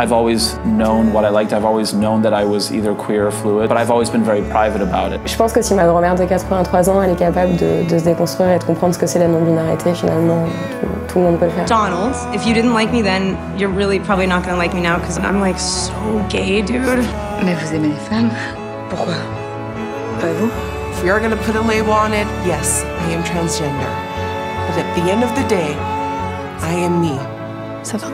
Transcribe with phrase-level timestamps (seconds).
[0.00, 1.52] I've always known what I liked.
[1.52, 4.42] I've always known that I was either queer or fluid, but I've always been very
[4.42, 5.20] private about it.
[5.26, 8.04] Je pense que si ma grand-mère de 83 ans, elle est capable de, de se
[8.04, 10.44] déconstruire et de comprendre ce que c'est la non-binarité, finalement,
[10.80, 11.64] tout, tout, le monde peut le faire.
[11.64, 14.98] Donald, if you didn't like me then, you're really probably not gonna like me now
[15.00, 15.90] because I'm like so
[16.28, 17.04] gay, dude.
[17.44, 18.30] Mais vous aimez les femmes
[18.90, 19.14] Pourquoi
[20.20, 20.48] Pas vous
[20.92, 23.90] If we are gonna put a label on it, yes, I am transgender.
[24.68, 25.74] But at the end of the day,
[26.62, 27.18] I am me.
[27.82, 28.06] Ça va.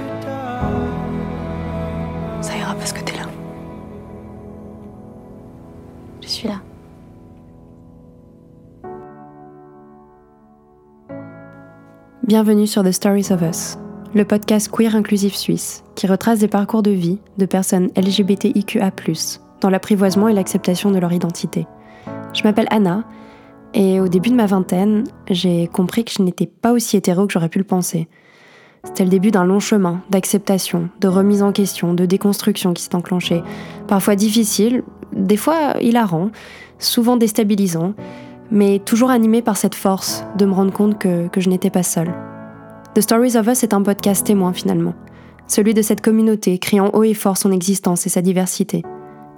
[12.26, 13.76] Bienvenue sur The Stories of Us,
[14.14, 18.92] le podcast queer inclusif suisse qui retrace des parcours de vie de personnes LGBTIQA,
[19.60, 21.66] dans l'apprivoisement et l'acceptation de leur identité.
[22.32, 23.04] Je m'appelle Anna
[23.74, 27.32] et au début de ma vingtaine, j'ai compris que je n'étais pas aussi hétéro que
[27.34, 28.08] j'aurais pu le penser.
[28.84, 32.94] C'était le début d'un long chemin d'acceptation, de remise en question, de déconstruction qui s'est
[32.94, 33.42] enclenché.
[33.86, 36.30] Parfois difficile, des fois hilarant,
[36.78, 37.92] souvent déstabilisant,
[38.50, 41.82] mais toujours animé par cette force de me rendre compte que, que je n'étais pas
[41.82, 42.14] seule.
[42.94, 44.94] The Stories of Us est un podcast témoin finalement,
[45.46, 48.82] celui de cette communauté criant haut et fort son existence et sa diversité.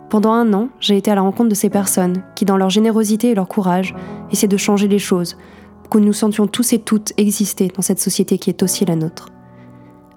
[0.08, 3.30] Pendant un an, j'ai été à la rencontre de ces personnes qui, dans leur générosité
[3.30, 3.94] et leur courage,
[4.30, 5.36] essaient de changer les choses,
[5.82, 8.94] pour que nous sentions tous et toutes exister dans cette société qui est aussi la
[8.94, 9.30] nôtre.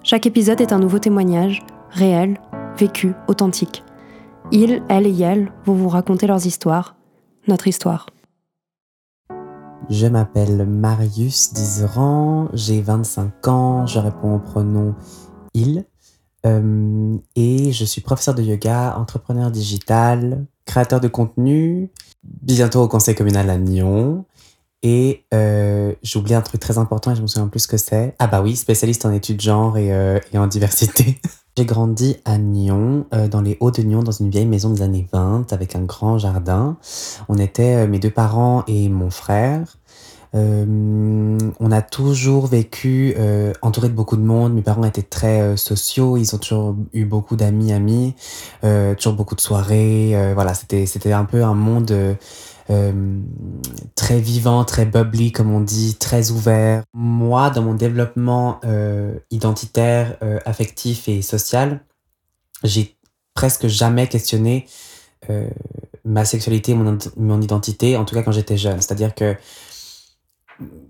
[0.02, 2.40] Chaque épisode est un nouveau témoignage, réel,
[2.78, 3.84] vécu, authentique.
[4.52, 6.96] Ils, elles et elles vont vous raconter leurs histoires,
[7.48, 8.06] notre histoire.
[9.90, 14.94] Je m'appelle Marius Dizeran, j'ai 25 ans, je réponds au pronom
[15.52, 15.84] il
[16.46, 21.90] euh, et je suis professeur de yoga, entrepreneur digital, créateur de contenu,
[22.22, 24.24] bientôt au conseil communal à Nyon.
[24.82, 28.14] Et euh, j'oublie un truc très important et je me souviens plus ce que c'est.
[28.18, 31.20] Ah bah oui, spécialiste en études genre et, euh, en diversité.
[31.58, 34.80] J'ai grandi à Nyon, euh, dans les Hauts de Nyon, dans une vieille maison des
[34.82, 36.78] années 20 avec un grand jardin.
[37.28, 39.76] On était mes deux parents et mon frère.
[40.34, 44.54] Euh, on a toujours vécu euh, entouré de beaucoup de monde.
[44.54, 46.16] Mes parents étaient très euh, sociaux.
[46.16, 48.14] Ils ont toujours eu beaucoup d'amis, amis,
[48.96, 50.32] toujours beaucoup de soirées.
[50.34, 52.16] Voilà, c'était c'était un peu un monde
[53.96, 56.84] très vivant, très bubbly, comme on dit, très ouvert.
[56.94, 58.60] Moi, dans mon développement
[59.30, 61.80] identitaire, affectif et social,
[62.62, 62.96] j'ai
[63.34, 64.66] presque jamais questionné
[66.04, 68.80] ma sexualité, mon, mon identité, en tout cas quand j'étais jeune.
[68.80, 69.36] C'est-à-dire que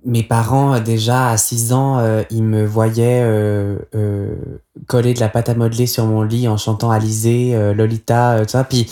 [0.04, 4.34] mes parents, euh, déjà à 6 ans, euh, ils me voyaient euh, euh,
[4.86, 8.50] coller de la pâte à modeler sur mon lit en chantant Alizé, euh, Lolita, tout
[8.50, 8.64] ça.
[8.64, 8.86] Puis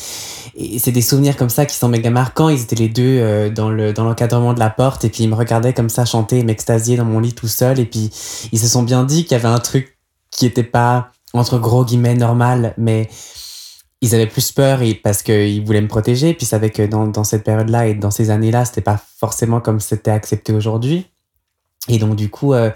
[0.79, 2.49] c'est des souvenirs comme ça qui sont méga marquants.
[2.49, 5.35] Ils étaient les deux dans le dans l'encadrement de la porte et puis ils me
[5.35, 7.79] regardaient comme ça chanter et m'extasier dans mon lit tout seul.
[7.79, 8.11] Et puis
[8.53, 9.97] ils se sont bien dit qu'il y avait un truc
[10.31, 13.09] qui était pas entre gros guillemets normal, mais
[14.01, 16.35] ils avaient plus peur et parce qu'ils voulaient me protéger.
[16.35, 19.81] Puis ils savaient que dans, cette période-là et dans ces années-là, c'était pas forcément comme
[19.81, 21.07] c'était accepté aujourd'hui.
[21.89, 22.71] Et donc, du coup, euh,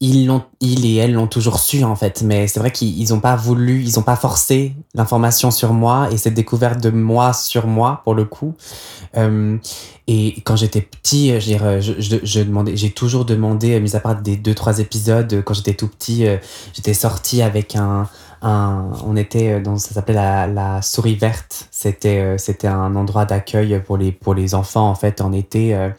[0.00, 2.22] ils, l'ont, ils et elles l'ont toujours su, en fait.
[2.22, 6.18] Mais c'est vrai qu'ils n'ont pas voulu, ils n'ont pas forcé l'information sur moi et
[6.18, 8.54] cette découverte de moi sur moi, pour le coup.
[9.16, 9.56] Euh,
[10.06, 14.80] et quand j'étais petit, je demandais, j'ai toujours demandé, mis à part des deux, trois
[14.80, 16.36] épisodes, quand j'étais tout petit, euh,
[16.74, 18.08] j'étais sorti avec un,
[18.42, 21.68] un, on était dans, ça s'appelait la, la souris verte.
[21.70, 25.74] C'était, euh, c'était un endroit d'accueil pour les, pour les enfants, en fait, en été,
[25.74, 25.90] euh,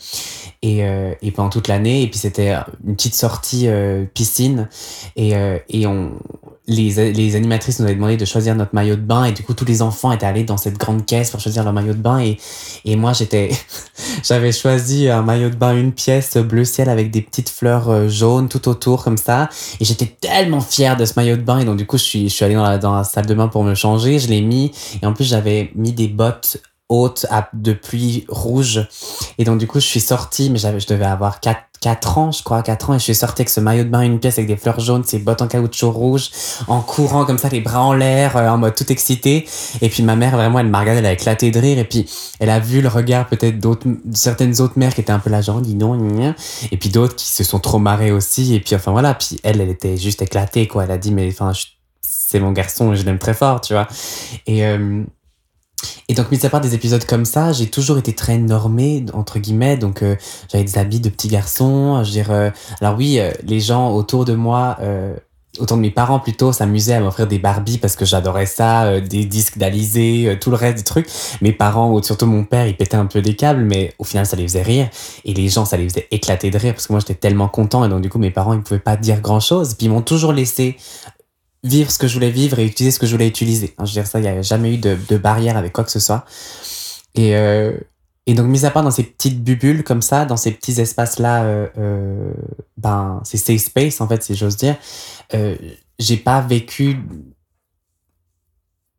[0.62, 2.04] et, euh, et pendant toute l'année.
[2.04, 2.54] Et puis c'était
[2.86, 4.68] une petite sortie euh, piscine.
[5.16, 6.12] Et, euh, et on,
[6.69, 9.25] les, les animatrices nous avaient demandé de choisir notre maillot de bain.
[9.25, 11.74] Et du coup, tous les enfants étaient allés dans cette grande caisse pour choisir leur
[11.74, 12.19] maillot de bain.
[12.19, 12.38] Et,
[12.85, 13.50] et moi, j'étais,
[14.24, 18.08] j'avais choisi un maillot de bain, une pièce bleu ciel avec des petites fleurs euh,
[18.08, 19.50] jaunes tout autour, comme ça.
[19.79, 21.59] Et j'étais tellement fière de ce maillot de bain.
[21.59, 23.34] Et donc, du coup, je suis, je suis allée dans la, dans la salle de
[23.34, 24.19] bain pour me changer.
[24.19, 24.72] Je l'ai mis.
[25.02, 28.88] Et en plus, j'avais mis des bottes hautes à, de pluie rouge.
[29.38, 32.44] Et donc, du coup, je suis sortie, mais je devais avoir 4, 4 ans, je
[32.44, 34.48] crois, 4 ans, et je suis sortie avec ce maillot de bain, une pièce avec
[34.48, 36.30] des fleurs jaunes, ces bottes en caoutchouc rouge,
[36.68, 39.47] en courant comme ça, les bras en l'air, euh, en mode tout excité.
[39.82, 42.09] Et puis ma mère, vraiment, elle m'a regardé, elle a éclaté de rire, et puis
[42.40, 45.42] elle a vu le regard peut-être d'autres, certaines autres mères qui étaient un peu là,
[45.42, 45.97] genre, dis non,
[46.72, 49.62] et puis d'autres qui se sont trop marrées aussi, et puis enfin voilà, puis elle,
[49.62, 50.84] elle était juste éclatée, quoi.
[50.84, 51.53] Elle a dit, mais enfin,
[52.02, 53.88] c'est mon garçon, je l'aime très fort, tu vois.
[54.47, 55.03] Et, euh,
[56.08, 59.40] et donc, mis à part des épisodes comme ça, j'ai toujours été très normée, entre
[59.40, 59.78] guillemets.
[59.78, 60.16] Donc, euh,
[60.52, 62.03] j'avais des habits de petit garçon.
[62.03, 62.49] Je veux dire, euh,
[62.81, 65.16] alors oui, euh, les gens autour de moi, euh,
[65.59, 69.02] autour de mes parents plutôt, s'amusaient à m'offrir des Barbies parce que j'adorais ça, euh,
[69.02, 71.08] des disques d'Alizé, euh, tout le reste des trucs.
[71.41, 74.25] Mes parents, ou surtout mon père, il pétait un peu des câbles, mais au final,
[74.25, 74.90] ça les faisait rire.
[75.25, 77.85] Et les gens, ça les faisait éclater de rire parce que moi, j'étais tellement content.
[77.85, 79.75] Et donc, du coup, mes parents, ils pouvaient pas dire grand chose.
[79.75, 80.78] Puis, ils m'ont toujours laissé
[81.64, 83.73] vivre ce que je voulais vivre et utiliser ce que je voulais utiliser.
[83.79, 85.91] je veux dire, ça, il n'y a jamais eu de, de, barrière avec quoi que
[85.91, 86.26] ce soit.
[87.16, 87.78] Et, euh,
[88.26, 91.44] et donc, mis à part dans ces petites bubules comme ça, dans ces petits espaces-là,
[91.44, 92.32] euh, euh,
[92.78, 94.78] ben, c'est safe space, en fait, si j'ose dire,
[95.34, 95.56] euh,
[95.97, 96.97] j'ai pas vécu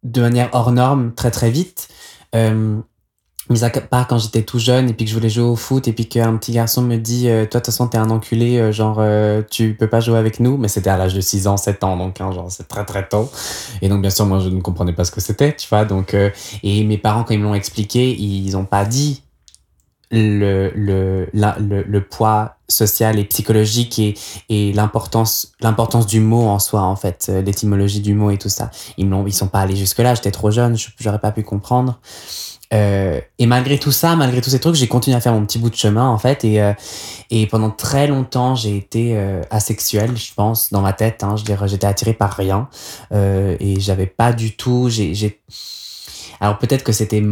[0.03, 1.89] de manière hors norme très très vite.
[2.35, 2.81] Euh,
[3.50, 5.88] mis à part quand j'étais tout jeune et puis que je voulais jouer au foot
[5.88, 8.58] et puis qu'un petit garçon me dit euh, toi de toute façon t'es un enculé
[8.58, 10.56] euh, genre euh, tu peux pas jouer avec nous.
[10.56, 13.06] Mais c'était à l'âge de 6 ans 7 ans donc hein, genre c'est très très
[13.08, 13.31] tôt.
[13.82, 15.85] Et donc bien sûr moi je ne comprenais pas ce que c'était tu vois.
[15.85, 16.14] Donc
[16.62, 19.23] et mes parents quand ils me l'ont expliqué ils ont pas dit
[20.12, 24.14] le, le, le, le, poids social et psychologique et,
[24.49, 28.70] et l'importance l'importance du mot en soi en fait l'étymologie du mot et tout ça.
[28.97, 32.00] Ils m'ont ils sont pas allés jusque là j'étais trop jeune j'aurais pas pu comprendre
[32.73, 35.59] euh, et malgré tout ça, malgré tous ces trucs, j'ai continué à faire mon petit
[35.59, 36.45] bout de chemin en fait.
[36.45, 36.73] Et, euh,
[37.31, 41.25] et pendant très longtemps, j'ai été euh, asexuel, je pense, dans ma tête.
[41.25, 42.69] Hein, je j'étais attiré par rien
[43.13, 44.89] euh, et j'avais pas du tout.
[44.89, 45.41] J'ai,
[46.41, 47.23] alors peut-être que c'était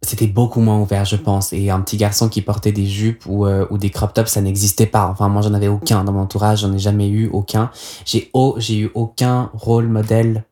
[0.00, 1.52] c'était beaucoup moins ouvert, je pense.
[1.52, 4.40] Et un petit garçon qui portait des jupes ou, euh, ou des crop tops, ça
[4.40, 5.08] n'existait pas.
[5.08, 6.60] Enfin, moi, j'en avais aucun dans mon entourage.
[6.60, 7.72] J'en ai jamais eu aucun.
[8.04, 10.44] J'ai j'ai eu aucun rôle modèle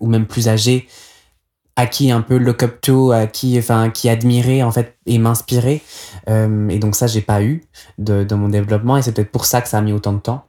[0.00, 0.88] ou même plus âgé
[1.78, 5.16] à qui un peu look up to, à qui, enfin, qui admirer en fait et
[5.18, 5.80] m'inspirer.
[6.28, 7.62] Euh, et donc ça, j'ai pas eu
[7.98, 10.18] de, de, mon développement et c'est peut-être pour ça que ça a mis autant de
[10.18, 10.44] temps.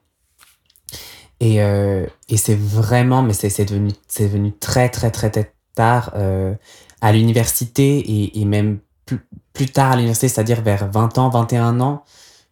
[1.39, 6.13] Et, euh, et c'est vraiment, mais c'est devenu, c'est devenu très très très, très tard
[6.15, 6.55] euh,
[6.99, 9.19] à l'université et, et, même plus,
[9.53, 12.03] plus tard à l'université, c'est-à-dire vers 20 ans, 21 ans,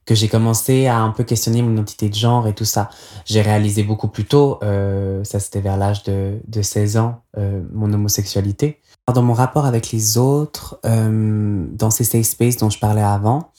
[0.07, 2.89] que j'ai commencé à un peu questionner mon identité de genre et tout ça.
[3.25, 7.61] J'ai réalisé beaucoup plus tôt, euh, ça c'était vers l'âge de, de 16 ans, euh,
[7.73, 8.79] mon homosexualité.
[9.13, 13.51] Dans mon rapport avec les autres, euh, dans ces safe spaces dont je parlais avant,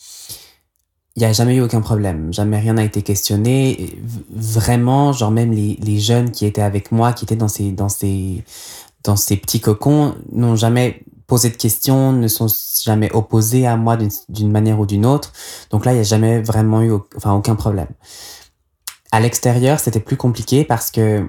[1.17, 3.99] il n'y a jamais eu aucun problème, jamais rien n'a été questionné.
[4.31, 7.91] Vraiment, genre même les, les jeunes qui étaient avec moi, qui étaient dans ces, dans
[7.91, 8.43] ces,
[9.05, 12.49] dans ces petits cocons, n'ont jamais posé de questions, ne sont
[12.83, 13.97] jamais opposés à moi
[14.29, 15.33] d'une manière ou d'une autre.
[15.71, 17.89] Donc là, il n'y a jamais vraiment eu enfin, aucun problème.
[19.13, 21.29] À l'extérieur, c'était plus compliqué parce que,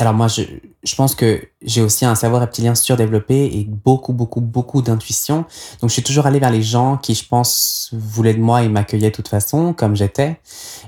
[0.00, 4.82] alors moi, je, pense que j'ai aussi un cerveau reptilien surdéveloppé et beaucoup, beaucoup, beaucoup
[4.82, 5.44] d'intuition.
[5.80, 8.68] Donc je suis toujours allé vers les gens qui, je pense, voulaient de moi et
[8.68, 10.40] m'accueillaient de toute façon, comme j'étais.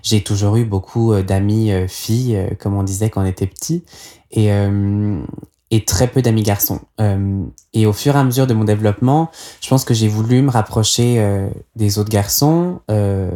[0.03, 3.47] J'ai toujours eu beaucoup euh, d'amis euh, filles, euh, comme on disait quand on était
[3.47, 3.85] petit.
[4.33, 4.51] Et,
[5.75, 6.81] et très peu d'amis garçons.
[7.01, 9.29] Euh, et au fur et à mesure de mon développement,
[9.61, 13.29] je pense que j'ai voulu me rapprocher euh, des autres garçons euh,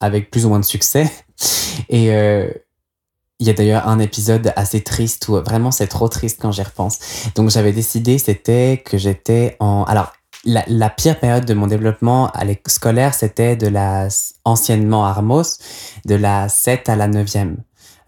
[0.00, 1.10] avec plus ou moins de succès.
[1.88, 6.52] Et il y a d'ailleurs un épisode assez triste où vraiment c'est trop triste quand
[6.52, 6.98] j'y repense.
[7.34, 9.84] Donc j'avais décidé, c'était que j'étais en...
[9.84, 10.12] Alors,
[10.44, 14.08] la, la, pire période de mon développement à scolaire, c'était de la
[14.44, 15.58] anciennement Armos,
[16.04, 17.56] de la 7 à la 9e.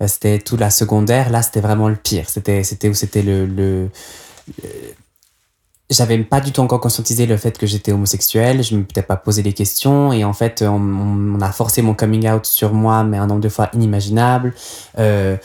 [0.02, 1.30] Euh, c'était tout la secondaire.
[1.30, 2.28] Là, c'était vraiment le pire.
[2.28, 3.88] C'était, c'était où c'était le, le,
[5.92, 8.62] j'avais pas du tout encore conscientisé le fait que j'étais homosexuel.
[8.62, 12.28] Je me m'étais pas posé les questions et en fait, on, a forcé mon coming
[12.28, 14.54] out sur moi, mais un nombre de fois inimaginable.
[14.98, 15.36] Euh,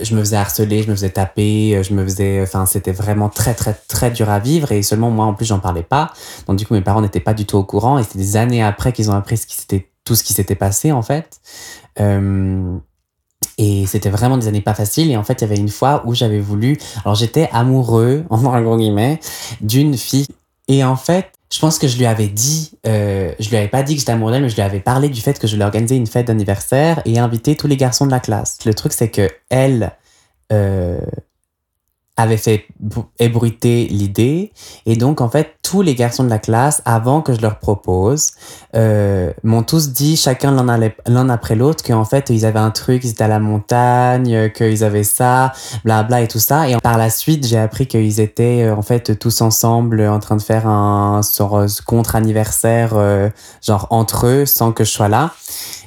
[0.00, 3.54] je me faisais harceler, je me faisais taper, je me faisais, enfin, c'était vraiment très
[3.54, 6.12] très très dur à vivre et seulement moi en plus j'en parlais pas.
[6.46, 8.62] Donc du coup, mes parents n'étaient pas du tout au courant et c'était des années
[8.62, 11.40] après qu'ils ont appris ce qui s'était tout ce qui s'était passé en fait.
[12.00, 12.78] Euh,
[13.58, 15.10] et c'était vraiment des années pas faciles.
[15.10, 16.78] Et en fait, il y avait une fois où j'avais voulu.
[17.04, 19.20] Alors, j'étais amoureux, en gros guillemets,
[19.60, 20.26] d'une fille.
[20.68, 23.82] Et en fait, je pense que je lui avais dit, euh, je lui avais pas
[23.82, 25.64] dit que j'étais amoureux d'elle, mais je lui avais parlé du fait que je voulais
[25.64, 28.58] organiser une fête d'anniversaire et inviter tous les garçons de la classe.
[28.64, 29.92] Le truc, c'est que elle,
[30.52, 30.98] euh,
[32.16, 32.66] avait fait
[33.18, 34.52] ébruiter l'idée.
[34.86, 38.30] Et donc, en fait, tous les garçons de la classe, avant que je leur propose,
[38.76, 40.52] euh, m'ont tous dit, chacun
[41.06, 44.84] l'un après l'autre, qu'en fait, ils avaient un truc, ils étaient à la montagne, qu'ils
[44.84, 45.52] avaient ça,
[45.84, 46.68] blabla bla, et tout ça.
[46.68, 50.36] Et par la suite, j'ai appris qu'ils étaient, euh, en fait, tous ensemble en train
[50.36, 51.22] de faire un,
[51.84, 53.28] contre-anniversaire, euh,
[53.60, 55.32] genre entre eux, sans que je sois là.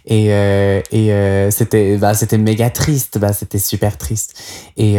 [0.09, 4.39] Et, et c'était bah, c'était méga triste, bah, c'était super triste.
[4.77, 4.95] Et,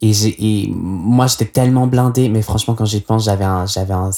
[0.00, 4.10] et, et moi, j'étais tellement blindée, mais franchement, quand j'y pense, j'avais un, j'avais un,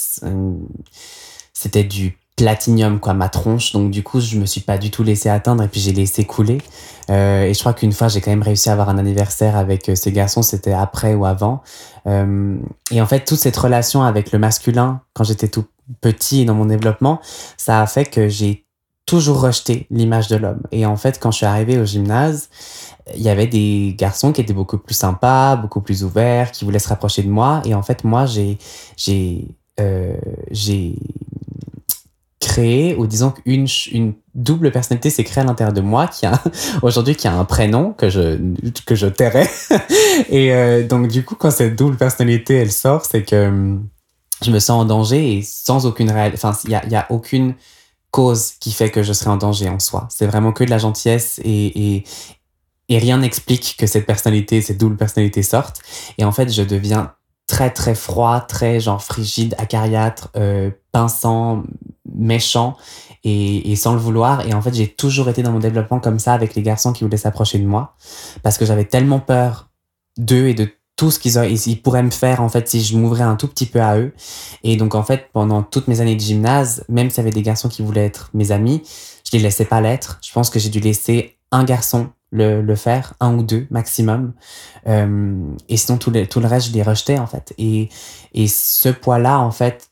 [1.53, 3.71] c'était du platinium, quoi, ma tronche.
[3.71, 6.25] Donc, du coup, je me suis pas du tout laissé atteindre et puis j'ai laissé
[6.25, 6.59] couler.
[7.09, 9.89] Euh, et je crois qu'une fois, j'ai quand même réussi à avoir un anniversaire avec
[9.89, 11.61] euh, ces garçons, c'était après ou avant.
[12.07, 12.57] Euh,
[12.89, 15.65] et en fait, toute cette relation avec le masculin, quand j'étais tout
[16.01, 17.19] petit dans mon développement,
[17.57, 18.65] ça a fait que j'ai
[19.05, 20.61] toujours rejeté l'image de l'homme.
[20.71, 22.49] Et en fait, quand je suis arrivée au gymnase,
[23.15, 26.79] il y avait des garçons qui étaient beaucoup plus sympas, beaucoup plus ouverts, qui voulaient
[26.79, 27.61] se rapprocher de moi.
[27.65, 28.57] Et en fait, moi, j'ai,
[28.95, 29.47] j'ai,
[29.79, 30.15] euh,
[30.51, 30.95] j'ai
[32.39, 36.41] créé, ou disons qu'une une double personnalité s'est créée à l'intérieur de moi, qui a
[36.81, 38.37] aujourd'hui qui a un prénom que je
[38.85, 39.49] que je tairais.
[40.29, 43.87] et euh, donc du coup, quand cette double personnalité elle sort, c'est que hum,
[44.43, 47.05] je me sens en danger et sans aucune réelle, enfin il y a, y a
[47.09, 47.53] aucune
[48.11, 50.07] cause qui fait que je serais en danger en soi.
[50.09, 52.03] C'est vraiment que de la gentillesse et, et,
[52.89, 55.81] et rien n'explique que cette personnalité, cette double personnalité sorte.
[56.17, 57.13] Et en fait, je deviens
[57.47, 61.63] très très froid, très genre frigide, acariâtre, euh, pinçant,
[62.13, 62.77] méchant
[63.23, 64.47] et, et, sans le vouloir.
[64.47, 67.03] Et en fait, j'ai toujours été dans mon développement comme ça avec les garçons qui
[67.03, 67.95] voulaient s'approcher de moi
[68.43, 69.69] parce que j'avais tellement peur
[70.17, 70.69] d'eux et de
[71.01, 71.35] tout ce qu'ils
[71.67, 74.13] ils pourraient me faire en fait si je m'ouvrais un tout petit peu à eux.
[74.61, 77.41] Et donc en fait, pendant toutes mes années de gymnase, même s'il y avait des
[77.41, 78.83] garçons qui voulaient être mes amis,
[79.25, 80.19] je les laissais pas l'être.
[80.21, 84.33] Je pense que j'ai dû laisser un garçon le, le, faire, un ou deux maximum.
[84.85, 87.51] Euh, et sinon, tout le, tout le reste, je les rejetais, en fait.
[87.57, 87.89] Et,
[88.35, 89.89] et ce poids-là, en fait,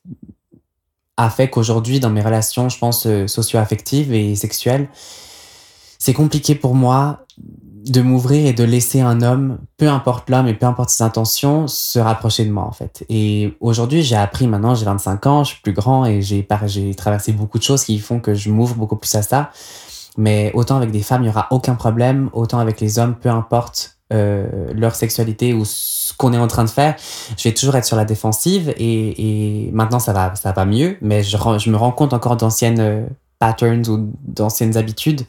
[1.17, 4.87] a fait qu'aujourd'hui, dans mes relations, je pense, euh, socio-affectives et sexuelles,
[5.97, 7.25] c'est compliqué pour moi
[7.86, 11.67] de m'ouvrir et de laisser un homme, peu importe l'homme et peu importe ses intentions,
[11.67, 13.05] se rapprocher de moi, en fait.
[13.10, 17.31] Et aujourd'hui, j'ai appris, maintenant, j'ai 25 ans, je suis plus grand et j'ai traversé
[17.31, 19.51] beaucoup de choses qui font que je m'ouvre beaucoup plus à ça.
[20.17, 22.29] Mais autant avec des femmes, il n'y aura aucun problème.
[22.34, 26.65] Autant avec les hommes, peu importe euh, leur sexualité ou ce qu'on est en train
[26.65, 26.96] de faire,
[27.38, 28.74] je vais toujours être sur la défensive.
[28.77, 30.98] Et, et maintenant, ça va, ça va mieux.
[31.01, 33.05] Mais je, je me rends compte encore d'anciennes euh,
[33.39, 35.22] patterns ou d'anciennes habitudes.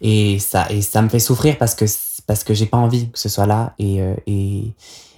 [0.00, 1.84] Et ça, et ça me fait souffrir parce que,
[2.26, 3.74] parce que j'ai pas envie que ce soit là.
[3.78, 4.72] Et, euh, et,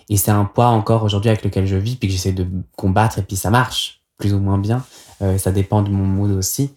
[0.09, 2.47] et c'est un poids encore aujourd'hui avec lequel je vis, puis que j'essaie de
[2.77, 3.19] combattre.
[3.19, 4.85] Et puis ça marche plus ou moins bien.
[5.23, 6.73] Euh, ça dépend de mon mood aussi.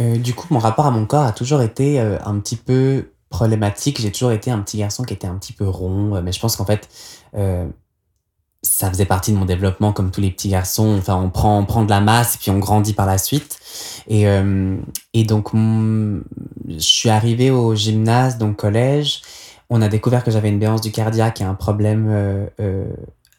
[0.00, 4.00] Euh, du coup, mon rapport à mon corps a toujours été un petit peu problématique.
[4.00, 6.56] J'ai toujours été un petit garçon qui était un petit peu rond, mais je pense
[6.56, 6.88] qu'en fait,
[8.64, 10.96] ça faisait partie de mon développement comme tous les petits garçons.
[10.98, 13.58] Enfin, on prend, on prend de la masse et puis on grandit par la suite.
[14.08, 14.76] Et, euh,
[15.12, 15.52] et donc,
[16.68, 19.22] je suis arrivée au gymnase, donc collège.
[19.70, 22.84] On a découvert que j'avais une béance du cardiaque et un problème euh,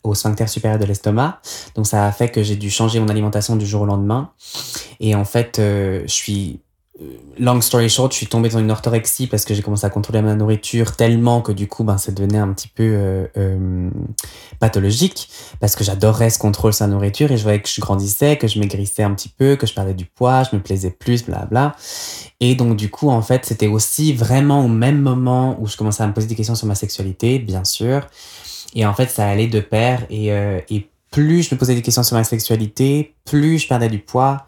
[0.05, 1.39] au sphincter supérieur de l'estomac.
[1.75, 4.31] Donc ça a fait que j'ai dû changer mon alimentation du jour au lendemain.
[4.99, 6.59] Et en fait, euh, je suis
[7.37, 10.21] long story short, je suis tombée dans une orthorexie parce que j'ai commencé à contrôler
[10.21, 13.89] ma nourriture tellement que du coup, ben, ça devenait un petit peu euh, euh,
[14.59, 18.47] pathologique parce que j'adorais ce contrôle sa nourriture et je voyais que je grandissais, que
[18.47, 21.45] je maigrissais un petit peu, que je perdais du poids, je me plaisais plus, bla
[21.45, 21.75] bla.
[22.39, 26.03] Et donc du coup, en fait, c'était aussi vraiment au même moment où je commençais
[26.03, 28.07] à me poser des questions sur ma sexualité, bien sûr.
[28.73, 30.05] Et en fait, ça allait de pair.
[30.09, 33.89] Et, euh, et plus je me posais des questions sur ma sexualité, plus je perdais
[33.89, 34.47] du poids.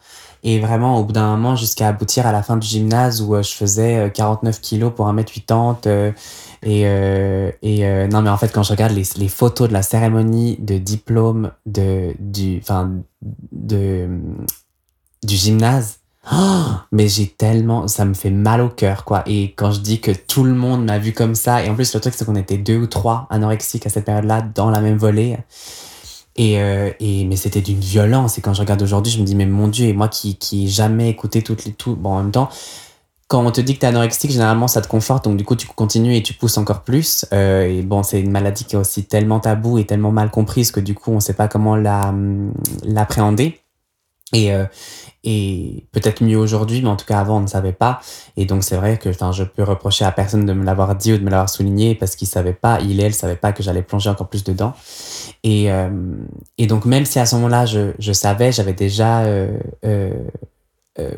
[0.50, 3.44] Et vraiment, au bout d'un moment, jusqu'à aboutir à la fin du gymnase où euh,
[3.44, 5.76] je faisais 49 kilos pour 1m80.
[5.88, 6.14] Euh,
[6.64, 9.74] et, euh, et euh, non, mais en fait, quand je regarde les, les photos de
[9.74, 12.94] la cérémonie de diplôme de, du, enfin,
[13.52, 14.08] de,
[15.22, 16.00] du gymnase,
[16.32, 19.24] Oh, mais j'ai tellement, ça me fait mal au cœur, quoi.
[19.28, 21.94] Et quand je dis que tout le monde m'a vu comme ça, et en plus,
[21.94, 24.98] le truc, c'est qu'on était deux ou trois anorexiques à cette période-là, dans la même
[24.98, 25.38] volée.
[26.38, 28.38] Et, euh, et mais c'était d'une violence.
[28.38, 30.70] Et quand je regarde aujourd'hui, je me dis, mais mon Dieu, et moi qui, qui
[30.70, 32.50] jamais écouté toutes les, tout, bon, en même temps,
[33.28, 35.26] quand on te dit que t'es anorexique, généralement, ça te conforte.
[35.26, 37.26] Donc, du coup, tu continues et tu pousses encore plus.
[37.34, 40.72] Euh, et bon, c'est une maladie qui est aussi tellement tabou et tellement mal comprise
[40.72, 42.14] que du coup, on sait pas comment la,
[42.84, 43.60] l'appréhender.
[44.34, 44.66] Et, euh,
[45.24, 48.02] et peut-être mieux aujourd'hui, mais en tout cas avant on ne savait pas.
[48.36, 51.18] Et donc c'est vrai que je peux reprocher à personne de me l'avoir dit ou
[51.18, 53.82] de me l'avoir souligné parce qu'il savait pas, il et elle savait pas que j'allais
[53.84, 54.74] plonger encore plus dedans.
[55.44, 55.90] Et, euh,
[56.58, 60.12] et donc même si à ce moment-là je, je savais, j'avais déjà euh, euh,
[61.00, 61.12] euh,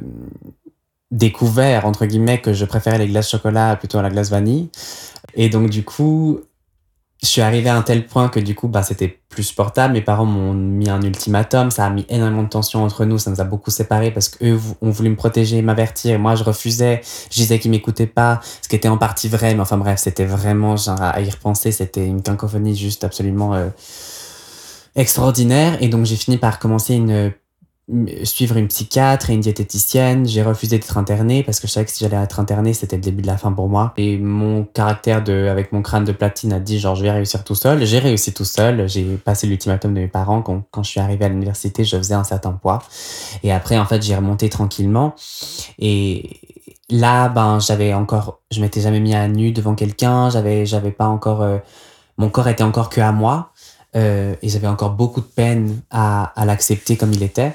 [1.11, 4.69] découvert entre guillemets que je préférais les glaces chocolat plutôt à la glace vanille.
[5.35, 6.41] Et donc du coup
[7.21, 9.93] je suis arrivé à un tel point que du coup, bah, c'était plus supportable.
[9.93, 11.69] Mes parents m'ont mis un ultimatum.
[11.69, 13.17] Ça a mis énormément de tension entre nous.
[13.17, 16.17] Ça nous a beaucoup séparés parce qu'eux ont voulu me protéger, m'avertir.
[16.17, 17.01] Moi, je refusais.
[17.29, 18.39] Je disais qu'ils m'écoutaient pas.
[18.61, 19.53] Ce qui était en partie vrai.
[19.53, 23.67] Mais enfin, bref, c'était vraiment, genre, à y repenser, c'était une cacophonie juste absolument euh,
[24.95, 25.77] extraordinaire.
[25.83, 27.33] Et donc, j'ai fini par commencer une
[28.23, 30.25] suivre une psychiatre et une diététicienne.
[30.25, 33.01] J'ai refusé d'être interné parce que je savais que si j'allais être interné, c'était le
[33.01, 33.93] début de la fin pour moi.
[33.97, 37.43] Et mon caractère de, avec mon crâne de platine a dit genre je vais réussir
[37.43, 37.83] tout seul.
[37.85, 38.87] J'ai réussi tout seul.
[38.87, 40.41] J'ai passé l'ultimatum de mes parents.
[40.41, 42.79] Quand, quand je suis arrivé à l'université, je faisais un certain poids.
[43.43, 45.15] Et après, en fait, j'ai remonté tranquillement.
[45.79, 46.39] Et
[46.89, 50.29] là, ben, j'avais encore, je m'étais jamais mis à nu devant quelqu'un.
[50.29, 51.57] J'avais, j'avais pas encore, euh,
[52.17, 53.51] mon corps était encore que à moi.
[53.95, 57.53] Euh, et j'avais encore beaucoup de peine à, à l'accepter comme il était.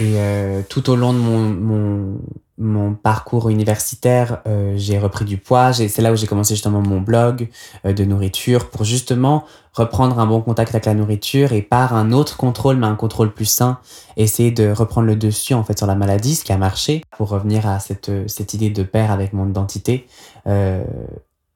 [0.00, 2.20] Et euh, tout au long de mon, mon,
[2.56, 5.74] mon parcours universitaire, euh, j'ai repris du poids.
[5.74, 7.50] C'est là où j'ai commencé justement mon blog
[7.84, 12.12] euh, de nourriture pour justement reprendre un bon contact avec la nourriture et par un
[12.12, 13.78] autre contrôle, mais un contrôle plus sain,
[14.16, 17.02] essayer de reprendre le dessus en fait sur la maladie, ce qui a marché.
[17.18, 20.06] Pour revenir à cette, cette idée de pair avec mon identité,
[20.46, 20.82] euh,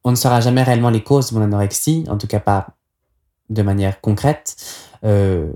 [0.04, 2.66] on ne saura jamais réellement les causes de mon anorexie, en tout cas pas
[3.48, 4.56] de manière concrète.
[5.02, 5.50] Euh,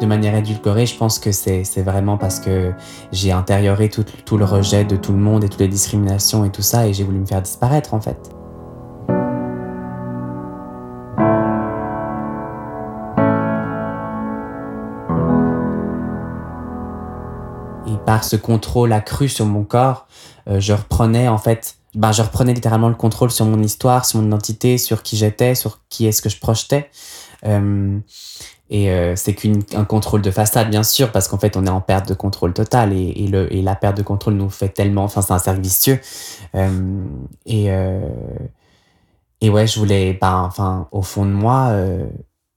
[0.00, 2.72] de manière édulcorée, je pense que c'est vraiment parce que
[3.12, 6.62] j'ai intérioré tout, le rejet de tout le monde et toutes les discriminations et tout
[6.62, 8.30] ça, et j'ai voulu me faire disparaître en fait.
[17.86, 20.06] Et par ce contrôle accru sur mon corps,
[20.48, 24.20] euh, je reprenais en fait, ben, je reprenais littéralement le contrôle sur mon histoire, sur
[24.20, 26.90] mon identité, sur qui j'étais, sur qui est-ce que je projetais.
[27.46, 27.98] Euh,
[28.70, 31.80] et euh, c'est qu'un contrôle de façade, bien sûr, parce qu'en fait, on est en
[31.80, 35.04] perte de contrôle total et, et, le, et la perte de contrôle nous fait tellement.
[35.04, 36.00] Enfin, c'est un cercle vicieux.
[36.54, 37.04] Euh,
[37.44, 38.00] et, euh,
[39.40, 42.06] et ouais, je voulais, ben, enfin, au fond de moi, euh,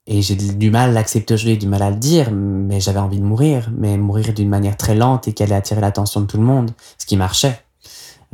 [0.08, 3.20] et j'ai du mal à l'accepter aujourd'hui, du mal à le dire, mais j'avais envie
[3.20, 6.38] de mourir, mais mourir d'une manière très lente et qui allait attirer l'attention de tout
[6.38, 7.60] le monde, ce qui marchait.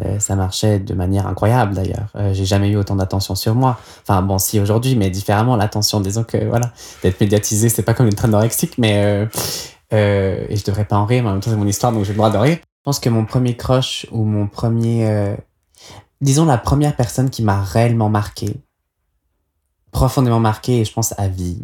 [0.01, 2.09] Euh, ça marchait de manière incroyable d'ailleurs.
[2.15, 3.77] Euh, j'ai jamais eu autant d'attention sur moi.
[4.01, 6.01] Enfin bon, si aujourd'hui, mais différemment l'attention.
[6.01, 6.71] Disons que voilà,
[7.03, 9.25] d'être médiatisé, c'est pas comme une traîne anorexique, mais euh,
[9.93, 11.23] euh, et je devrais pas en rire.
[11.23, 12.57] Mais en même temps, c'est mon histoire, donc j'ai le droit de rire.
[12.57, 15.35] Je pense que mon premier crush ou mon premier, euh,
[16.21, 18.55] disons la première personne qui m'a réellement marqué,
[19.91, 21.61] profondément marqué, et je pense à vie.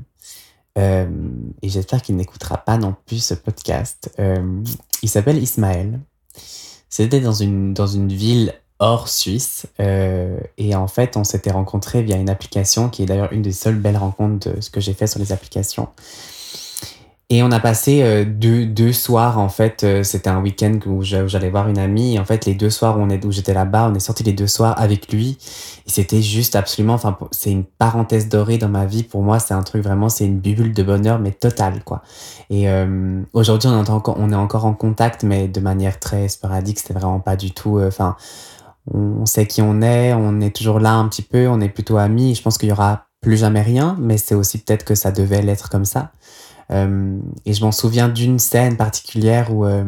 [0.78, 4.16] et j'espère qu'il n'écoutera pas non plus ce podcast.
[5.02, 6.00] il s'appelle Ismaël.
[6.90, 9.68] C'était dans une, dans une ville hors Suisse.
[9.80, 13.52] Euh, et en fait, on s'était rencontrés via une application qui est d'ailleurs une des
[13.52, 15.90] seules belles rencontres de ce que j'ai fait sur les applications.
[17.32, 19.84] Et on a passé euh, deux, deux soirs, en fait.
[19.84, 22.18] Euh, c'était un week-end où j'allais voir une amie.
[22.18, 24.74] En fait, les deux soirs où, où j'étais là-bas, on est sortis les deux soirs
[24.80, 25.38] avec lui.
[25.86, 29.04] Et c'était juste absolument, enfin, c'est une parenthèse dorée dans ma vie.
[29.04, 32.02] Pour moi, c'est un truc vraiment, c'est une bulle de bonheur, mais totale, quoi.
[32.50, 36.80] Et euh, aujourd'hui, on, on est encore en contact, mais de manière très sporadique.
[36.80, 38.16] C'était vraiment pas du tout, enfin,
[38.92, 41.98] on sait qui on est, on est toujours là un petit peu, on est plutôt
[41.98, 42.34] amis.
[42.34, 45.42] Je pense qu'il y aura plus jamais rien, mais c'est aussi peut-être que ça devait
[45.42, 46.12] l'être comme ça.
[46.72, 49.84] Euh, et je m'en souviens d'une scène particulière où euh,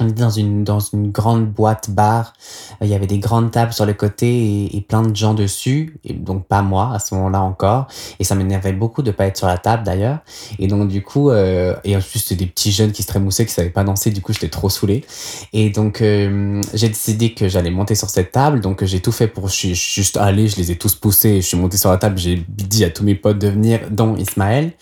[0.00, 2.32] on était dans une, dans une grande boîte bar.
[2.80, 5.98] Il y avait des grandes tables sur le côté et, plein de gens dessus.
[6.10, 7.86] Donc pas moi à ce moment-là encore.
[8.18, 10.18] Et ça m'énervait beaucoup de pas être sur la table d'ailleurs.
[10.58, 13.46] Et donc du coup, euh, et en plus c'était des petits jeunes qui se trémoussaient,
[13.46, 14.10] qui savaient pas danser.
[14.10, 15.04] Du coup j'étais trop saoulé.
[15.52, 18.60] Et donc euh, j'ai décidé que j'allais monter sur cette table.
[18.60, 21.40] Donc j'ai tout fait pour je suis juste allé, je les ai tous poussés.
[21.40, 22.18] Je suis monté sur la table.
[22.18, 24.72] J'ai dit à tous mes potes de venir, dont Ismaël.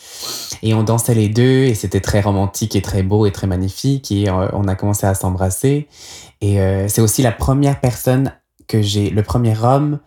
[0.63, 4.11] Et on dansait les deux et c'était très romantique et très beau et très magnifique.
[4.13, 5.89] Et euh, on a commencé à s'embrasser.
[6.41, 8.33] Et euh, c'est aussi la première personne
[8.67, 9.99] que j'ai, le premier homme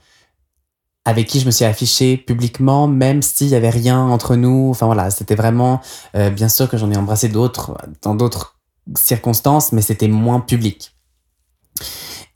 [1.05, 4.69] avec qui je me suis affiché publiquement, même s'il y avait rien entre nous.
[4.71, 5.79] Enfin voilà, c'était vraiment,
[6.15, 8.57] euh, bien sûr que j'en ai embrassé d'autres dans d'autres
[8.97, 10.95] circonstances, mais c'était moins public.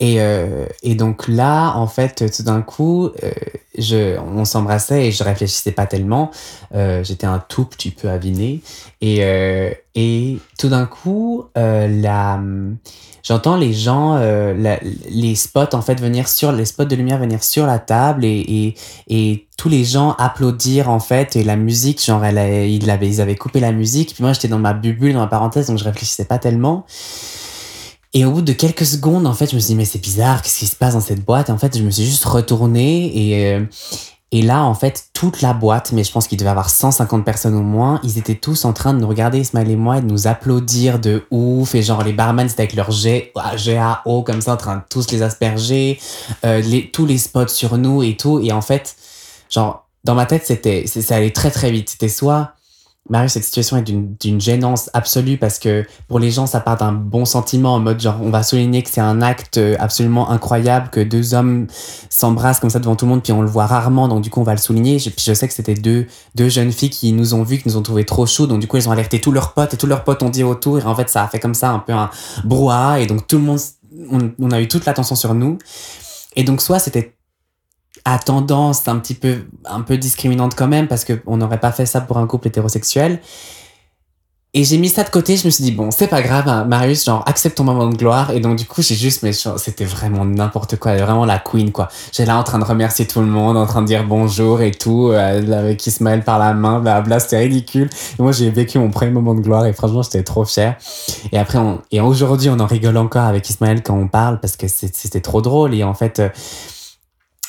[0.01, 3.31] Et, euh, et donc là, en fait, tout d'un coup, euh,
[3.77, 6.31] je, on s'embrassait et je réfléchissais pas tellement.
[6.73, 8.61] Euh, J'étais un tout petit peu aviné.
[9.01, 12.39] Et, euh, et tout d'un coup, euh, la,
[13.23, 17.17] j'entends les gens, euh, la, les spots en fait venir sur les spots de lumière
[17.17, 18.75] venir sur la table et, et,
[19.09, 23.35] et tous les gens applaudir en fait et la musique, genre ils avaient, ils avaient
[23.35, 24.13] coupé la musique.
[24.13, 26.85] Puis moi, j'étais dans ma bulle, dans ma parenthèse, donc je réfléchissais pas tellement.
[28.13, 30.41] Et au bout de quelques secondes, en fait, je me suis dit, mais c'est bizarre,
[30.41, 31.49] qu'est-ce qui se passe dans cette boîte?
[31.49, 33.63] En fait, je me suis juste retourné et, euh,
[34.31, 37.25] et là, en fait, toute la boîte, mais je pense qu'il devait y avoir 150
[37.25, 40.01] personnes au moins, ils étaient tous en train de nous regarder, Ismaël et moi, et
[40.01, 41.73] de nous applaudir de ouf.
[41.73, 45.11] Et genre, les barman, c'était avec leur jet, GAO, comme ça, en train de tous
[45.11, 45.99] les asperger,
[46.45, 48.39] euh, les, tous les spots sur nous et tout.
[48.39, 48.95] Et en fait,
[49.49, 51.89] genre, dans ma tête, c'était, ça allait très très vite.
[51.89, 52.53] C'était soit,
[53.09, 56.91] Marie, cette situation est d'une gênance absolue parce que pour les gens, ça part d'un
[56.91, 60.99] bon sentiment en mode genre, on va souligner que c'est un acte absolument incroyable, que
[60.99, 61.67] deux hommes
[62.09, 64.39] s'embrassent comme ça devant tout le monde, puis on le voit rarement, donc du coup,
[64.39, 64.99] on va le souligner.
[64.99, 67.77] Je, je sais que c'était deux, deux jeunes filles qui nous ont vus, qui nous
[67.77, 69.87] ont trouvé trop chauds, donc du coup, elles ont alerté tous leurs potes et tous
[69.87, 71.93] leurs potes ont dit autour, et en fait, ça a fait comme ça un peu
[71.93, 72.09] un
[72.43, 73.59] brouhaha, et donc tout le monde,
[74.11, 75.57] on, on a eu toute l'attention sur nous.
[76.35, 77.15] Et donc, soit c'était
[78.05, 81.71] à tendance un petit peu un peu discriminante quand même parce que on n'aurait pas
[81.71, 83.19] fait ça pour un couple hétérosexuel
[84.55, 86.65] et j'ai mis ça de côté, je me suis dit, bon, c'est pas grave, hein,
[86.65, 88.31] Marius, genre, accepte ton moment de gloire.
[88.31, 91.87] Et donc, du coup, j'ai juste, mais c'était vraiment n'importe quoi, vraiment la queen, quoi.
[92.11, 94.71] J'étais là en train de remercier tout le monde, en train de dire bonjour et
[94.71, 97.91] tout, euh, avec Ismaël par la main, blabla, c'était ridicule.
[98.17, 100.75] Moi, j'ai vécu mon premier moment de gloire et franchement, j'étais trop fier.
[101.31, 104.57] Et après, on, et aujourd'hui, on en rigole encore avec Ismaël quand on parle parce
[104.57, 105.75] que c'était trop drôle.
[105.75, 106.29] Et en fait, euh,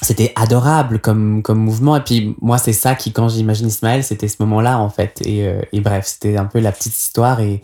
[0.03, 1.97] c'était adorable comme comme mouvement.
[1.97, 5.21] Et puis moi c'est ça qui quand j'imagine Ismaël c'était ce moment-là en fait.
[5.27, 7.61] Et, euh, et bref c'était un peu la petite histoire et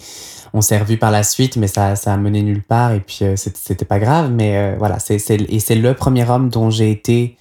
[0.53, 2.93] on s'est revu par la suite mais ça ça a mené nulle part.
[2.93, 4.31] Et puis euh, c'était pas grave.
[4.31, 7.37] Mais euh, voilà c'est et c'est le premier homme dont j'ai été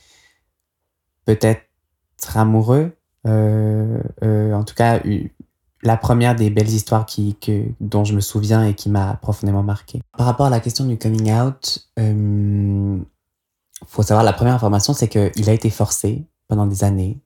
[1.26, 1.62] peut-être
[2.36, 2.92] amoureux.
[3.26, 5.02] En tout cas
[5.82, 9.62] la première des belles histoires qui, que, dont je me souviens et qui m'a profondément
[9.62, 10.02] marqué.
[10.18, 11.88] Par rapport à la question du coming out,
[13.88, 17.20] faut savoir, la première information, c'est qu'il a été forcé pendant des années.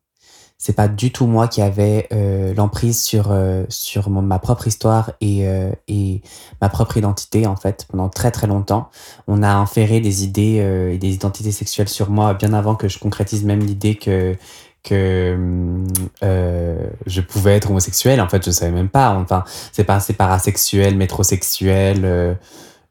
[0.62, 5.14] C'est pas du tout moi qui avais euh, l'emprise sur euh, sur ma propre histoire
[5.22, 6.22] et euh, et
[6.62, 8.90] ma propre identité en fait pendant très très longtemps.
[9.28, 13.00] On a inféré des idées et des identités sexuelles sur moi bien avant que je
[13.00, 14.36] concrétise même l'idée que
[14.84, 15.38] que
[16.22, 18.20] je pouvais être homosexuel.
[18.20, 19.16] En fait, je savais même pas.
[19.16, 22.38] Enfin, c'est pas c'est parasexuel, métrosexuel,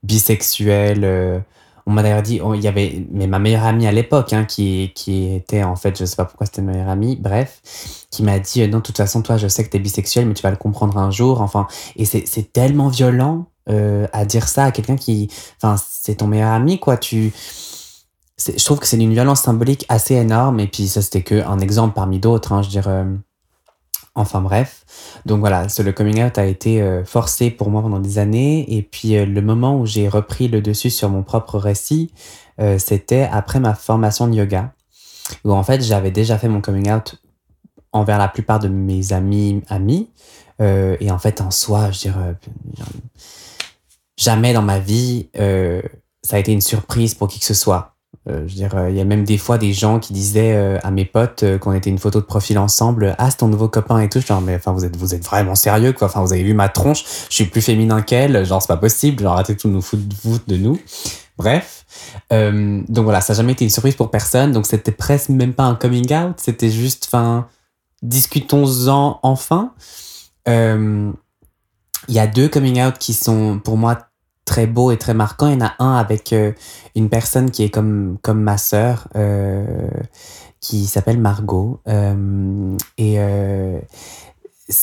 [0.03, 1.45] bisexuel
[1.89, 4.45] on m'a d'ailleurs dit, oh, il y avait mais ma meilleure amie à l'époque, hein,
[4.45, 7.63] qui, qui était en fait, je sais pas pourquoi c'était ma meilleure amie, bref,
[8.11, 10.27] qui m'a dit, euh, non, de toute façon, toi, je sais que tu es bisexuel,
[10.27, 11.41] mais tu vas le comprendre un jour.
[11.41, 15.31] Enfin, et c'est tellement violent euh, à dire ça à quelqu'un qui,
[15.63, 16.99] enfin, c'est ton meilleur ami, quoi.
[16.99, 17.33] Tu,
[18.37, 20.61] je trouve que c'est une violence symbolique assez énorme.
[20.61, 22.53] Et puis ça, c'était que un exemple parmi d'autres.
[22.53, 23.07] Hein, je dirais.
[24.19, 24.85] Enfin bref,
[25.27, 28.77] donc voilà, le coming out a été euh, forcé pour moi pendant des années.
[28.77, 32.13] Et puis euh, le moment où j'ai repris le dessus sur mon propre récit,
[32.61, 34.73] euh, c'était après ma formation de yoga,
[35.45, 37.15] où en fait j'avais déjà fait mon coming out
[37.93, 40.11] envers la plupart de mes amis amis.
[40.59, 42.35] et en fait en soi, je dirais,
[44.17, 45.29] jamais dans ma vie
[46.25, 47.95] ça a été une surprise pour qui que ce soit.
[48.29, 50.79] Euh, je veux dire, il y a même des fois des gens qui disaient euh,
[50.83, 53.69] à mes potes euh, qu'on était une photo de profil ensemble, ah c'est ton nouveau
[53.69, 54.21] copain et tout.
[54.21, 56.09] Genre mais enfin vous êtes vous êtes vraiment sérieux quoi.
[56.09, 58.45] Enfin vous avez vu ma tronche, je suis plus féminin qu'elle.
[58.45, 59.23] Genre c'est pas possible.
[59.23, 60.79] Genre arrêtez tout nous foutre de nous.
[61.39, 61.85] Bref,
[62.31, 64.53] donc voilà, ça n'a jamais été une surprise pour personne.
[64.53, 67.47] Donc c'était presque même pas un coming out, c'était juste, enfin,
[68.03, 69.73] discutons-en enfin.
[70.47, 74.08] Il y a deux coming out qui sont pour moi
[74.49, 75.47] très beau et très marquant.
[75.49, 76.53] Il y en a un avec euh,
[76.97, 79.87] une personne qui est comme, comme ma sœur, euh,
[80.61, 81.81] qui s'appelle Margot.
[81.87, 83.19] Euh, et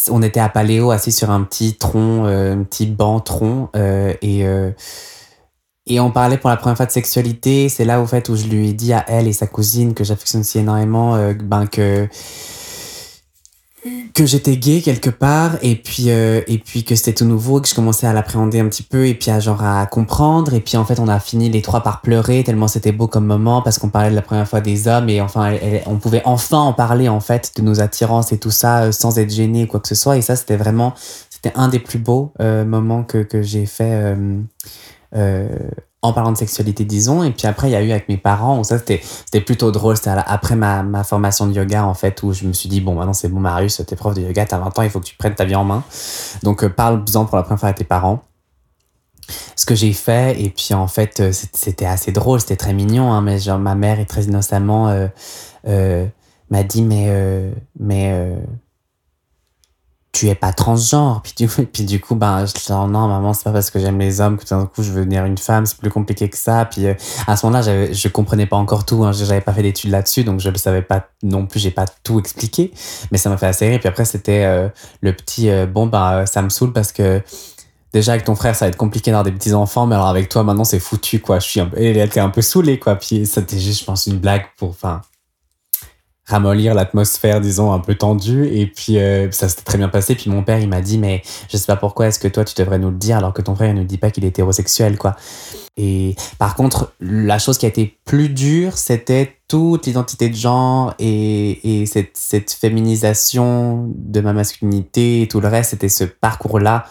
[0.09, 3.69] on était à Paléo, assis sur un petit tronc, un petit banc tronc.
[3.75, 4.45] et,
[5.87, 7.67] et on parlait pour la première fois de sexualité.
[7.69, 10.03] C'est là, au fait, où je lui ai dit à elle et sa cousine, que
[10.03, 12.07] j'affectionne si énormément, ben que
[14.13, 17.67] que j'étais gay quelque part et puis euh, et puis que c'était tout nouveau que
[17.67, 20.77] je commençais à l'appréhender un petit peu et puis à genre à comprendre et puis
[20.77, 23.77] en fait on a fini les trois par pleurer tellement c'était beau comme moment parce
[23.77, 27.09] qu'on parlait de la première fois des hommes et enfin on pouvait enfin en parler
[27.09, 29.87] en fait de nos attirances et tout ça euh, sans être gêné ou quoi que
[29.87, 30.93] ce soit et ça c'était vraiment
[31.29, 34.15] c'était un des plus beaux euh, moments que que j'ai fait
[36.05, 37.23] en parlant de sexualité, disons.
[37.23, 39.97] Et puis après, il y a eu avec mes parents, ça c'était, plutôt drôle.
[39.97, 42.95] C'était après ma, ma, formation de yoga, en fait, où je me suis dit, bon,
[42.95, 45.15] maintenant c'est bon, Marius, t'es prof de yoga, t'as 20 ans, il faut que tu
[45.15, 45.83] prennes ta vie en main.
[46.43, 48.23] Donc, euh, parle-en pour la première fois à tes parents.
[49.55, 53.11] Ce que j'ai fait, et puis en fait, euh, c'était assez drôle, c'était très mignon,
[53.11, 55.07] hein, mais genre, ma mère est très innocemment
[55.67, 56.05] euh,
[56.51, 57.11] m'a dit, mais,
[57.79, 58.35] mais
[60.15, 61.21] tu es pas transgenre.
[61.21, 64.21] Puis du puis du coup ben, dis, non, maman, c'est pas parce que j'aime les
[64.21, 66.65] hommes que d'un coup je veux devenir une femme, c'est plus compliqué que ça.
[66.65, 66.93] Puis euh,
[67.27, 70.39] à ce moment-là, je comprenais pas encore tout, hein, j'avais pas fait d'études là-dessus, donc
[70.39, 72.71] je le savais pas non plus, j'ai pas tout expliqué,
[73.11, 73.79] mais ça m'a fait assez rire.
[73.79, 74.69] Puis après, c'était euh,
[75.01, 77.21] le petit, euh, bon, ben, ça me saoule parce que
[77.91, 80.27] déjà avec ton frère ça va être compliqué d'avoir des petits enfants mais alors avec
[80.27, 83.25] toi maintenant c'est foutu quoi je suis un elle était un peu saoulée quoi puis
[83.25, 85.01] c'était juste je pense une blague pour enfin
[86.27, 88.47] ramollir l'atmosphère, disons, un peu tendue.
[88.47, 90.15] Et puis, euh, ça s'était très bien passé.
[90.15, 92.55] Puis mon père, il m'a dit, mais je sais pas pourquoi est-ce que toi, tu
[92.55, 94.97] devrais nous le dire alors que ton frère, il ne dit pas qu'il est hétérosexuel,
[94.97, 95.15] quoi.
[95.77, 100.93] Et par contre, la chose qui a été plus dure, c'était toute l'identité de genre
[100.99, 105.71] et, et cette, cette, féminisation de ma masculinité et tout le reste.
[105.71, 106.85] C'était ce parcours-là,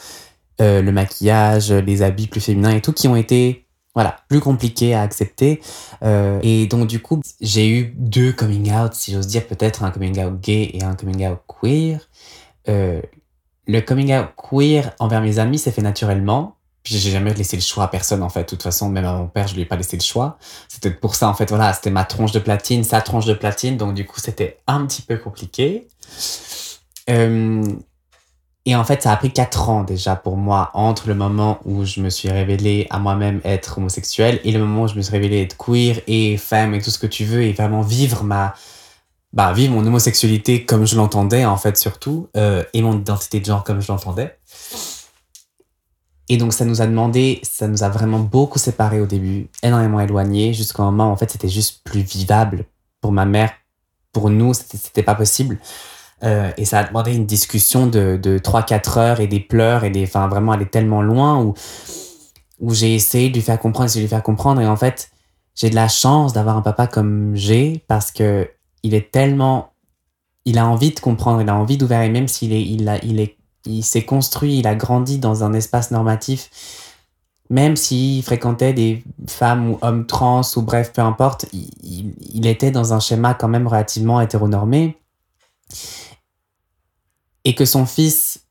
[0.60, 3.63] euh, le maquillage, les habits plus féminins et tout, qui ont été
[3.94, 5.60] voilà, plus compliqué à accepter.
[6.02, 9.90] Euh, et donc, du coup, j'ai eu deux coming out, si j'ose dire, peut-être un
[9.90, 12.00] coming out gay et un coming out queer.
[12.68, 13.00] Euh,
[13.66, 16.56] le coming out queer envers mes amis s'est fait naturellement.
[16.82, 18.42] Puis j'ai jamais laissé le choix à personne, en fait.
[18.42, 20.38] De toute façon, même à mon père, je lui ai pas laissé le choix.
[20.68, 23.78] C'était pour ça, en fait, voilà, c'était ma tronche de platine, sa tronche de platine.
[23.78, 25.88] Donc, du coup, c'était un petit peu compliqué.
[27.08, 27.64] Euh,
[28.66, 31.84] et en fait, ça a pris quatre ans déjà pour moi entre le moment où
[31.84, 35.12] je me suis révélée à moi-même être homosexuel et le moment où je me suis
[35.12, 38.54] révélée être queer et femme et tout ce que tu veux et vraiment vivre ma
[39.34, 43.44] bah vivre mon homosexualité comme je l'entendais en fait surtout euh, et mon identité de
[43.44, 44.38] genre comme je l'entendais.
[46.30, 50.00] Et donc ça nous a demandé, ça nous a vraiment beaucoup séparés au début, énormément
[50.00, 52.64] éloignés jusqu'au moment où en fait c'était juste plus vivable
[53.02, 53.52] pour ma mère,
[54.12, 55.58] pour nous c'était pas possible.
[56.22, 59.90] Euh, et ça a demandé une discussion de, de 3-4 heures et des pleurs et
[59.90, 60.04] des.
[60.04, 61.54] Enfin, vraiment aller tellement loin où,
[62.60, 64.60] où j'ai essayé de lui faire comprendre, de lui faire comprendre.
[64.60, 65.10] Et en fait,
[65.54, 68.48] j'ai de la chance d'avoir un papa comme j'ai parce que
[68.82, 69.72] il est tellement.
[70.46, 72.02] Il a envie de comprendre, il a envie d'ouvrir.
[72.02, 75.42] Et même s'il est, il a, il est, il s'est construit, il a grandi dans
[75.42, 76.50] un espace normatif,
[77.48, 82.46] même s'il fréquentait des femmes ou hommes trans ou bref, peu importe, il, il, il
[82.46, 84.98] était dans un schéma quand même relativement hétéronormé
[87.44, 88.43] et que son fils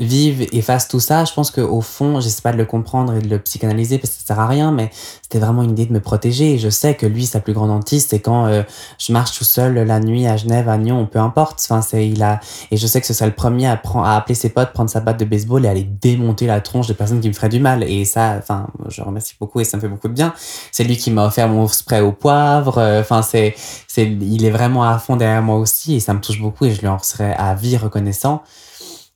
[0.00, 3.18] vive et fasse tout ça, je pense qu'au fond, j'essaie pas de le comprendre et
[3.20, 4.90] de le psychanalyser parce que ça sert à rien, mais
[5.22, 6.54] c'était vraiment une idée de me protéger.
[6.54, 8.62] Et je sais que lui, sa plus grande hantise, c'est quand euh,
[8.98, 11.60] je marche tout seul la nuit à Genève, à Nyon, peu importe.
[11.64, 12.38] Enfin, c'est, il a,
[12.70, 14.88] et je sais que ce serait le premier à, prendre, à appeler ses potes, prendre
[14.88, 17.60] sa batte de baseball et aller démonter la tronche de personnes qui me feraient du
[17.60, 17.82] mal.
[17.82, 20.32] Et ça, enfin, je remercie beaucoup et ça me fait beaucoup de bien.
[20.70, 22.78] C'est lui qui m'a offert mon spray au poivre.
[22.78, 23.56] Euh, enfin, c'est,
[23.88, 26.70] c'est, il est vraiment à fond derrière moi aussi et ça me touche beaucoup et
[26.72, 28.44] je lui en serais à vie reconnaissant.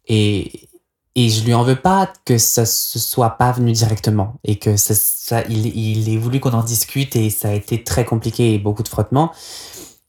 [0.09, 0.69] Et,
[1.15, 4.77] et je lui en veux pas que ça se soit pas venu directement et que
[4.77, 8.83] ça, il, il voulu qu'on en discute et ça a été très compliqué et beaucoup
[8.83, 9.31] de frottements.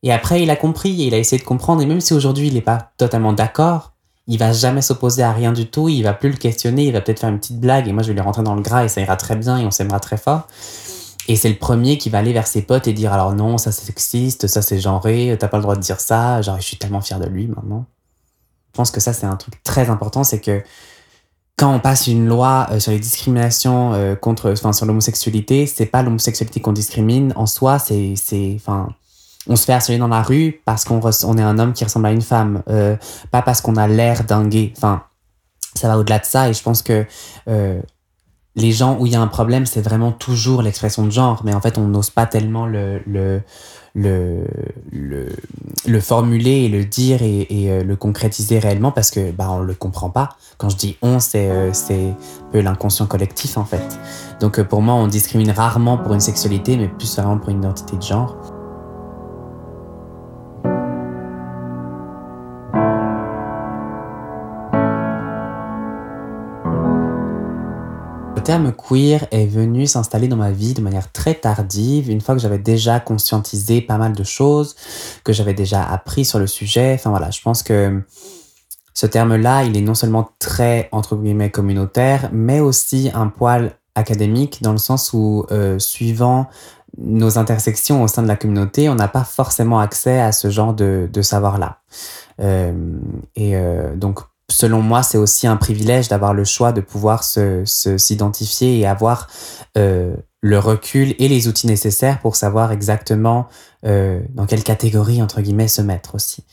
[0.01, 1.81] Et après, il a compris et il a essayé de comprendre.
[1.81, 3.93] Et même si aujourd'hui il n'est pas totalement d'accord,
[4.27, 5.89] il va jamais s'opposer à rien du tout.
[5.89, 6.85] Il va plus le questionner.
[6.85, 8.61] Il va peut-être faire une petite blague et moi je vais lui rentrer dans le
[8.61, 10.47] gras et ça ira très bien et on s'aimera très fort.
[11.27, 13.71] Et c'est le premier qui va aller vers ses potes et dire alors non, ça
[13.71, 16.41] c'est sexiste, ça c'est genré, t'as pas le droit de dire ça.
[16.41, 17.85] Genre, je suis tellement fier de lui maintenant.
[18.73, 20.63] Je pense que ça c'est un truc très important, c'est que
[21.57, 25.85] quand on passe une loi euh, sur les discriminations euh, contre, enfin, sur l'homosexualité, c'est
[25.85, 28.89] pas l'homosexualité qu'on discrimine en soi, c'est, c'est, enfin,
[29.47, 32.07] on se fait harceler dans la rue parce qu'on on est un homme qui ressemble
[32.07, 32.95] à une femme, euh,
[33.29, 34.73] pas parce qu'on a l'air d'un gay.
[34.77, 35.03] Enfin,
[35.75, 37.05] ça va au-delà de ça et je pense que
[38.55, 41.53] les gens où il y a un problème, c'est vraiment toujours l'expression de genre, mais
[41.53, 43.41] en fait, on n'ose pas tellement le, le,
[43.95, 44.43] le,
[44.91, 45.27] le,
[45.87, 49.73] le formuler et le dire et, euh, le concrétiser réellement parce que bah, on le
[49.73, 50.29] comprend pas.
[50.57, 53.99] Quand je dis on, c'est euh, un peu l'inconscient collectif en fait.
[54.39, 57.59] Donc euh, pour moi, on discrimine rarement pour une sexualité, mais plus vraiment pour une
[57.59, 58.52] identité de genre.
[68.43, 72.41] Terme queer est venu s'installer dans ma vie de manière très tardive, une fois que
[72.41, 74.75] j'avais déjà conscientisé pas mal de choses,
[75.23, 76.93] que j'avais déjà appris sur le sujet.
[76.93, 78.03] Enfin voilà, je pense que
[78.93, 84.61] ce terme-là, il est non seulement très, entre guillemets, communautaire, mais aussi un poil académique,
[84.61, 86.47] dans le sens où, euh, suivant
[86.97, 90.73] nos intersections au sein de la communauté, on n'a pas forcément accès à ce genre
[90.73, 91.79] de, savoir-là.
[92.39, 92.73] Euh,
[93.35, 97.63] et euh, donc, selon moi, c'est aussi un privilège d'avoir le choix de pouvoir se,
[97.65, 99.27] se- s'identifier et avoir
[99.77, 103.47] euh, le recul et les outils nécessaires pour savoir exactement
[103.85, 106.43] euh, dans quelle catégorie, entre guillemets, se mettre aussi.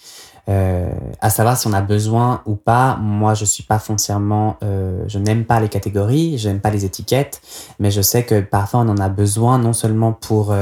[0.48, 2.96] Euh, à savoir si on a besoin ou pas.
[2.96, 7.40] Moi, je suis pas foncièrement, je n'aime pas les catégories, je n'aime pas les étiquettes,
[7.78, 10.54] mais je sais que parfois on en a besoin non seulement pour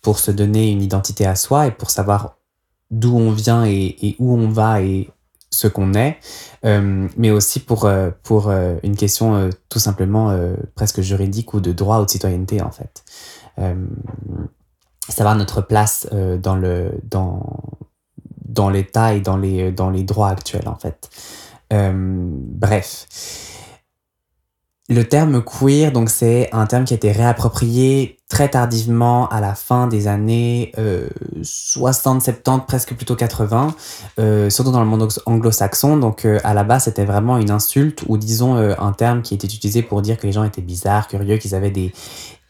[0.00, 2.36] pour se donner une identité à soi et pour savoir
[2.90, 5.08] d'où on vient et, et où on va et
[5.52, 6.18] ce qu'on est,
[6.64, 10.36] euh, mais aussi pour euh, pour euh, une question euh, tout simplement
[10.74, 13.04] presque juridique ou de droit ou de citoyenneté en fait.
[15.08, 16.08] Savoir notre place
[16.42, 17.60] dans le dans
[18.44, 21.08] dans l'État et dans les, dans les droits actuels, en fait.
[21.70, 23.06] Bref.
[24.88, 29.54] Le terme queer, donc, c'est un terme qui a été réapproprié très tardivement à la
[29.54, 31.08] fin des années euh,
[31.42, 33.74] 60, 70, presque plutôt 80,
[34.18, 35.98] euh, surtout dans le monde anglo-saxon.
[35.98, 39.34] Donc, euh, à la base, c'était vraiment une insulte ou, disons, euh, un terme qui
[39.34, 41.92] était utilisé pour dire que les gens étaient bizarres, curieux, qu'ils avaient des,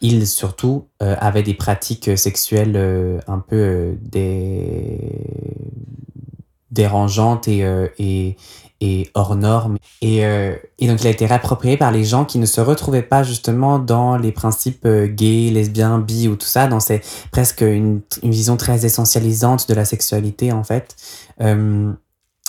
[0.01, 3.95] ils surtout euh, avaient des pratiques euh, sexuelles euh, un peu euh,
[6.73, 8.37] dérangeantes euh, et,
[8.83, 9.77] et hors normes.
[10.03, 13.03] Et, euh, et donc il a été réapproprié par les gens qui ne se retrouvaient
[13.03, 17.61] pas justement dans les principes euh, gays, lesbiens, bi ou tout ça, dans ces presque
[17.61, 20.97] une, une vision très essentialisante de la sexualité en fait.
[21.41, 21.93] Euh,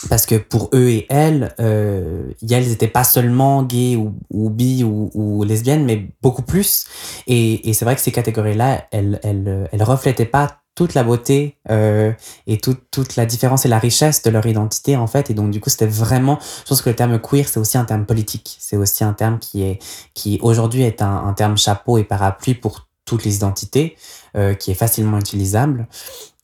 [0.10, 4.84] parce que pour eux et elles, euh, elles n'étaient pas seulement gays ou, ou bi
[4.84, 6.86] ou, ou lesbiennes, mais beaucoup plus.
[7.28, 12.12] Et, et c'est vrai que ces catégories-là, elles, elles reflétaient pas toute la beauté euh,
[12.48, 15.30] et toute la différence et la richesse de leur identité en fait.
[15.30, 17.86] Et donc du coup c'était vraiment je pense que le terme queer c'est aussi un
[17.86, 18.58] terme politique.
[18.60, 19.80] C'est aussi un terme qui est
[20.14, 23.98] qui aujourd'hui est un, un, terme chapeau et parapluie pour toutes les identités
[24.36, 25.88] euh, qui est facilement utilisable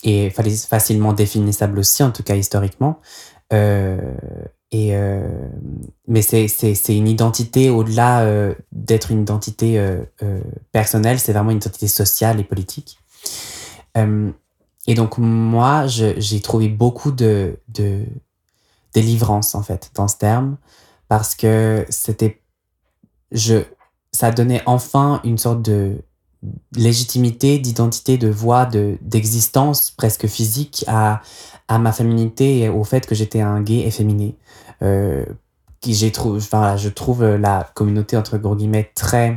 [0.04, 3.00] et facilement définissable aussi en tout cas historiquement.
[3.52, 3.98] Euh,
[4.72, 5.28] et euh,
[6.08, 6.48] mais c'est
[6.90, 10.04] une identité au-delà euh, d'être une identité euh,
[10.72, 11.20] personnelle.
[11.20, 13.00] C'est vraiment une identité sociale et politique
[13.98, 14.32] euh,
[14.88, 17.60] et donc, moi, j'ai trouvé beaucoup de,
[18.94, 20.58] délivrance, en fait, dans ce terme,
[21.08, 22.42] parce que c'était.
[24.12, 26.02] Ça donnait enfin une sorte de
[26.76, 31.22] légitimité, d'identité, de voix, d'existence presque physique à,
[31.70, 34.36] ma féminité et au fait que j'étais un gay efféminé.
[34.82, 35.24] Euh,
[35.86, 39.36] j'ai trouvé, enfin, je trouve la communauté entre guillemets très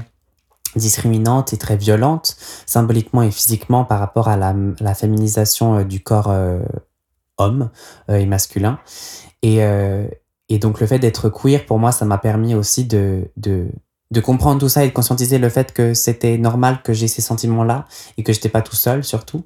[0.77, 6.03] discriminante et très violente, symboliquement et physiquement par rapport à la, la féminisation euh, du
[6.03, 6.61] corps euh,
[7.39, 7.71] homme
[8.11, 8.79] euh, et masculin.
[9.43, 9.59] Et,
[10.49, 13.67] et donc le fait d'être queer, pour moi, ça m'a permis aussi de, de,
[14.13, 17.23] de comprendre tout ça et de conscientiser le fait que c'était normal que j'ai ces
[17.23, 17.87] sentiments-là
[18.19, 19.45] et que j'étais pas tout seul surtout.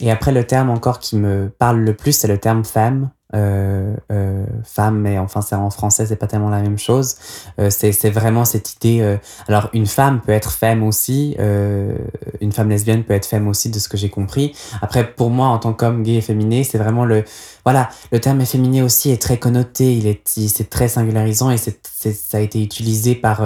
[0.00, 3.94] Et après, le terme encore qui me parle le plus, c'est le terme femme euh,
[4.10, 7.14] euh, femme, mais enfin c'est en français c'est pas tellement la même chose.
[7.60, 9.00] Euh, c'est vraiment cette idée.
[9.02, 11.96] Euh, alors une femme peut être femme aussi, euh,
[12.40, 14.56] une femme lesbienne peut être femme aussi de ce que j'ai compris.
[14.82, 17.24] Après pour moi en tant qu'homme gay et féminé, c'est vraiment le
[17.64, 21.78] voilà le terme efféminé aussi est très connoté, il est c'est très singularisant et c'est
[22.12, 23.42] ça a été utilisé par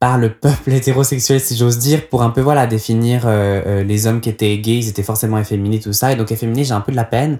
[0.00, 4.06] par le peuple hétérosexuel, si j'ose dire, pour un peu voilà définir euh, euh, les
[4.06, 6.10] hommes qui étaient gays, ils étaient forcément efféminés, tout ça.
[6.10, 7.38] Et donc efféminé, j'ai un peu de la peine.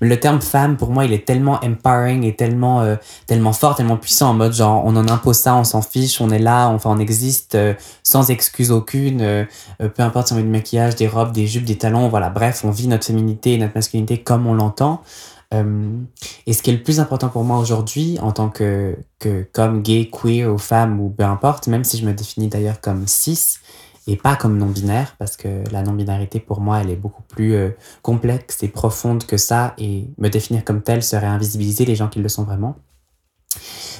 [0.00, 2.96] Mais le terme femme, pour moi, il est tellement empowering et tellement euh,
[3.28, 6.30] tellement fort, tellement puissant en mode genre on en impose ça, on s'en fiche, on
[6.30, 7.56] est là, enfin on existe
[8.02, 9.46] sans excuse aucune.
[9.78, 12.28] peu importe si on met du maquillage, des robes, des jupes, des talons, voilà.
[12.28, 15.02] Bref, on vit notre féminité et notre masculinité comme on l'entend.
[15.52, 15.98] Euh,
[16.46, 19.82] et ce qui est le plus important pour moi aujourd'hui, en tant que, que comme
[19.82, 23.58] gay, queer ou femme ou peu importe, même si je me définis d'ailleurs comme cis
[24.06, 27.70] et pas comme non-binaire, parce que la non-binarité pour moi, elle est beaucoup plus euh,
[28.02, 32.20] complexe et profonde que ça, et me définir comme telle serait invisibiliser les gens qui
[32.20, 32.76] le sont vraiment.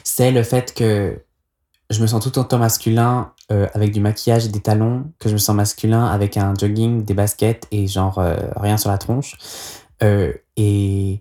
[0.04, 1.22] C'est le fait que
[1.90, 5.34] je me sens tout autant masculin euh, avec du maquillage et des talons que je
[5.34, 8.22] me sens masculin avec un jogging, des baskets et genre
[8.56, 9.36] rien sur la tronche.
[10.00, 11.20] et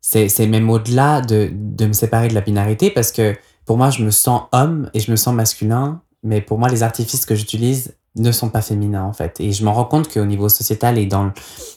[0.00, 3.36] c'est même au-delà de, de me séparer de la binarité parce que
[3.66, 6.82] pour moi, je me sens homme et je me sens masculin, mais pour moi, les
[6.82, 9.40] artifices que j'utilise ne sont pas féminins en fait.
[9.40, 11.32] Et je me rends compte qu'au niveau sociétal et dans,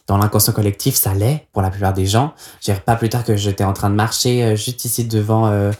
[0.07, 2.33] dans l'inconscient collectif, ça l'est pour la plupart des gens.
[2.65, 5.71] Je pas plus tard que j'étais en train de marcher euh, juste ici devant euh,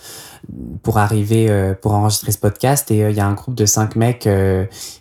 [0.84, 3.96] pour arriver euh, pour enregistrer ce podcast et il y a un groupe de cinq
[3.96, 4.30] mecs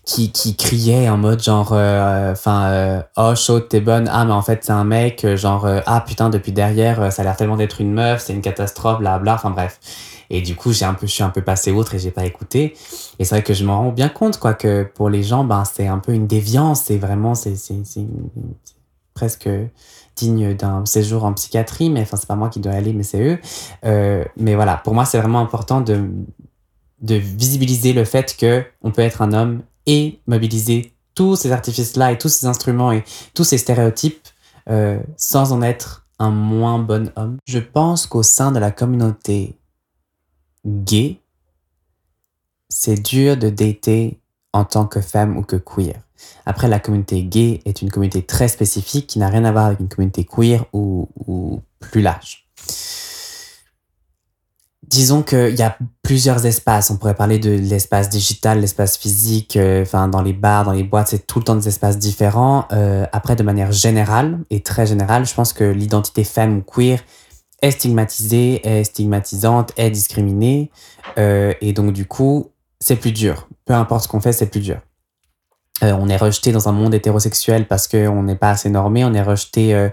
[0.04, 4.60] qui, qui criaient en mode genre enfin oh chaude t'es bonne ah mais en fait
[4.62, 8.22] c'est un mec genre ah putain depuis derrière ça a l'air tellement d'être une meuf
[8.22, 9.80] c'est une catastrophe bla bla enfin bref
[10.32, 12.24] et du coup, j'ai un peu, je suis un peu passé outre et j'ai pas
[12.24, 12.74] écouté.
[13.18, 15.62] Et c'est vrai que je m'en rends bien compte, quoi, que pour les gens, ben,
[15.64, 16.84] c'est un peu une déviance.
[16.84, 17.54] C'est vraiment, c'est,
[19.12, 19.50] presque
[20.16, 21.90] digne d'un séjour en psychiatrie.
[21.90, 23.38] Mais enfin, c'est pas moi qui dois aller, mais c'est eux.
[23.84, 26.08] Euh, mais voilà, pour moi, c'est vraiment important de,
[27.02, 32.12] de visibiliser le fait que on peut être un homme et mobiliser tous ces artifices-là
[32.12, 34.28] et tous ces instruments et tous ces stéréotypes
[34.70, 37.36] euh, sans en être un moins bon homme.
[37.46, 39.58] Je pense qu'au sein de la communauté
[40.66, 41.20] gay,
[42.68, 44.18] c'est dur de dater
[44.52, 46.00] en tant que femme ou que queer.
[46.46, 49.80] Après, la communauté gay est une communauté très spécifique qui n'a rien à voir avec
[49.80, 51.08] une communauté queer ou,
[51.80, 52.46] plus large.
[54.86, 56.90] Disons qu'il y a plusieurs espaces.
[56.90, 60.84] On pourrait parler de l'espace digital, l'espace physique, euh, enfin dans les bars, dans les
[60.84, 62.66] boîtes, c'est tout le temps des espaces différents.
[62.72, 67.00] Euh, après, de manière générale et très générale, je pense que l'identité femme ou queer
[67.62, 70.70] est stigmatisée, est stigmatisante, est discriminée.
[71.18, 73.48] Euh, et donc, du coup, c'est plus dur.
[73.64, 74.80] Peu importe ce qu'on fait, c'est plus dur.
[75.82, 79.04] Euh, on est rejeté dans un monde hétérosexuel parce qu'on n'est pas assez normé.
[79.04, 79.88] On est rejeté euh,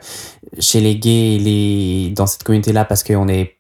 [0.60, 2.12] chez les gays les...
[2.16, 3.56] dans cette communauté-là parce qu'on est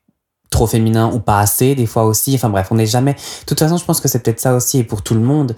[0.51, 2.33] trop féminin ou pas assez des fois aussi.
[2.35, 3.13] Enfin bref, on n'est jamais...
[3.13, 5.55] De toute façon, je pense que c'est peut-être ça aussi et pour tout le monde.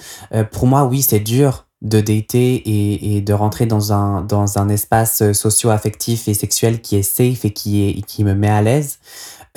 [0.52, 4.70] Pour moi, oui, c'est dur de dater et, et, de rentrer dans un, dans un
[4.70, 8.62] espace euh, socio-affectif et sexuel qui est safe et qui, est, qui me met à
[8.62, 9.00] l'aise.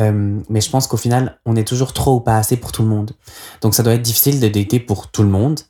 [0.00, 2.82] Euh, mais je pense qu'au final, on est toujours trop ou pas assez pour tout
[2.82, 3.12] le monde.
[3.60, 5.60] Donc ça doit être difficile de dater pour tout le monde.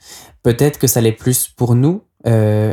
[0.42, 2.02] Peut-être que ça l'est plus pour nous.
[2.26, 2.72] Euh,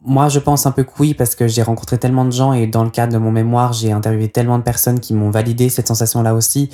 [0.00, 2.68] moi, je pense un peu que oui, parce que j'ai rencontré tellement de gens et
[2.68, 5.88] dans le cadre de mon mémoire, j'ai interviewé tellement de personnes qui m'ont validé cette
[5.88, 6.70] sensation-là aussi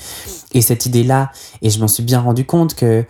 [0.52, 1.33] et cette idée-là.
[1.62, 3.04] Et je m'en suis bien rendu compte que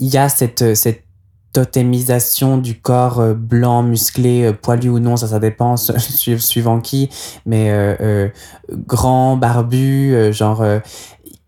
[0.00, 1.07] il y a cette, cette
[1.52, 5.76] totémisation du corps euh, blanc, musclé, euh, poilu ou non, ça, ça dépend
[6.38, 7.08] suivant qui,
[7.46, 8.28] mais euh,
[8.70, 10.64] grand, barbu, genre,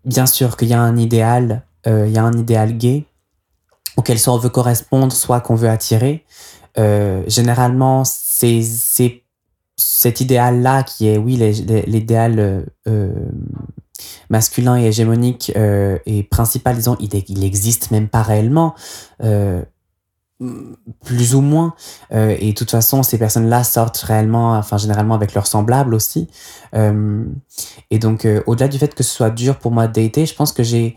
[0.05, 3.05] bien sûr qu'il y a un idéal, il y a un idéal gay
[3.97, 6.25] auquel soit on veut correspondre, soit qu'on veut attirer.
[7.27, 8.61] généralement, c'est
[9.75, 11.35] cet idéal-là qui est, oui,
[11.85, 12.65] l'idéal
[14.29, 18.73] masculin et hégémonique et principal, disons, il, il existe même pas réellement
[21.03, 21.75] plus ou moins.
[22.11, 26.27] Euh, et de toute façon, ces personnes-là sortent réellement, enfin généralement avec leurs semblables aussi.
[26.73, 27.25] Euh,
[27.89, 30.35] et donc, euh, au-delà du fait que ce soit dur pour moi de dater, je
[30.35, 30.95] pense que j'ai,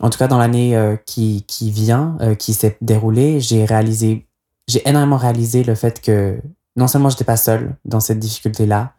[0.00, 4.26] en tout cas dans l'année qui, qui vient, qui s'est déroulée, j'ai réalisé,
[4.66, 6.40] j'ai énormément réalisé le fait que
[6.76, 8.94] non seulement j'étais pas seule dans cette difficulté-là,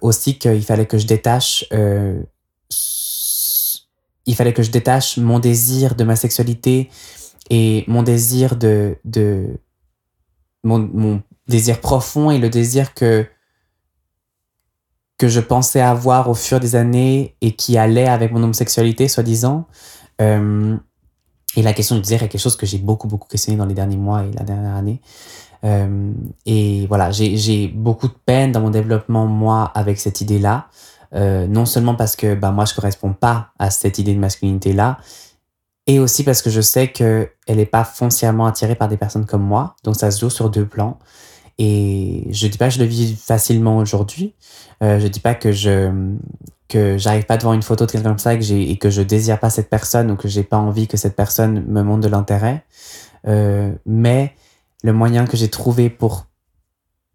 [0.00, 1.64] aussi qu'il fallait que je détache
[4.26, 6.90] il fallait que je détache mon désir de ma sexualité
[7.52, 8.96] et mon désir de,
[10.64, 13.26] mon, désir profond et le désir que
[15.18, 19.66] que je pensais avoir au fur des années et qui allait avec mon homosexualité, soi-disant.
[20.20, 20.76] Euh,
[21.54, 23.74] et la question du désir est quelque chose que j'ai beaucoup, beaucoup questionné dans les
[23.74, 25.00] derniers mois et la dernière année.
[25.64, 26.12] Euh,
[26.44, 30.68] et voilà, j'ai beaucoup de peine dans mon développement, moi, avec cette idée-là.
[31.14, 34.98] Euh, non seulement parce que bah, moi, je correspond pas à cette idée de masculinité-là,
[35.86, 39.42] et aussi parce que je sais qu'elle n'est pas foncièrement attirée par des personnes comme
[39.42, 39.76] moi.
[39.84, 40.98] Donc ça se joue sur deux plans.
[41.58, 44.34] Et je dis pas que je le vis facilement aujourd'hui.
[44.82, 46.16] Euh, je dis pas que je
[46.68, 49.02] que j'arrive pas devant une photo de quelqu'un comme ça et que, j'ai, et je
[49.02, 52.08] désire pas cette personne ou que j'ai pas envie que cette personne me montre de
[52.08, 52.64] l'intérêt.
[53.26, 54.34] Euh, mais
[54.82, 56.26] le moyen que j'ai trouvé pour,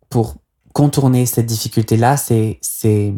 [0.09, 0.35] pour
[0.73, 3.15] contourner cette difficulté-là, c'est, c'est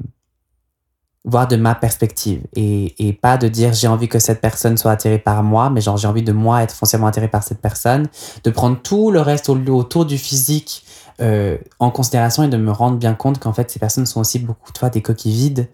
[1.25, 4.91] voir de ma perspective et, et pas de dire j'ai envie que cette personne soit
[4.91, 8.07] attirée par moi, mais genre j'ai envie de moi être foncièrement attiré par cette personne,
[8.43, 10.85] de prendre tout le reste autour du physique
[11.21, 14.39] euh, en considération et de me rendre bien compte qu'en fait ces personnes sont aussi
[14.39, 15.67] beaucoup fois des coquilles vides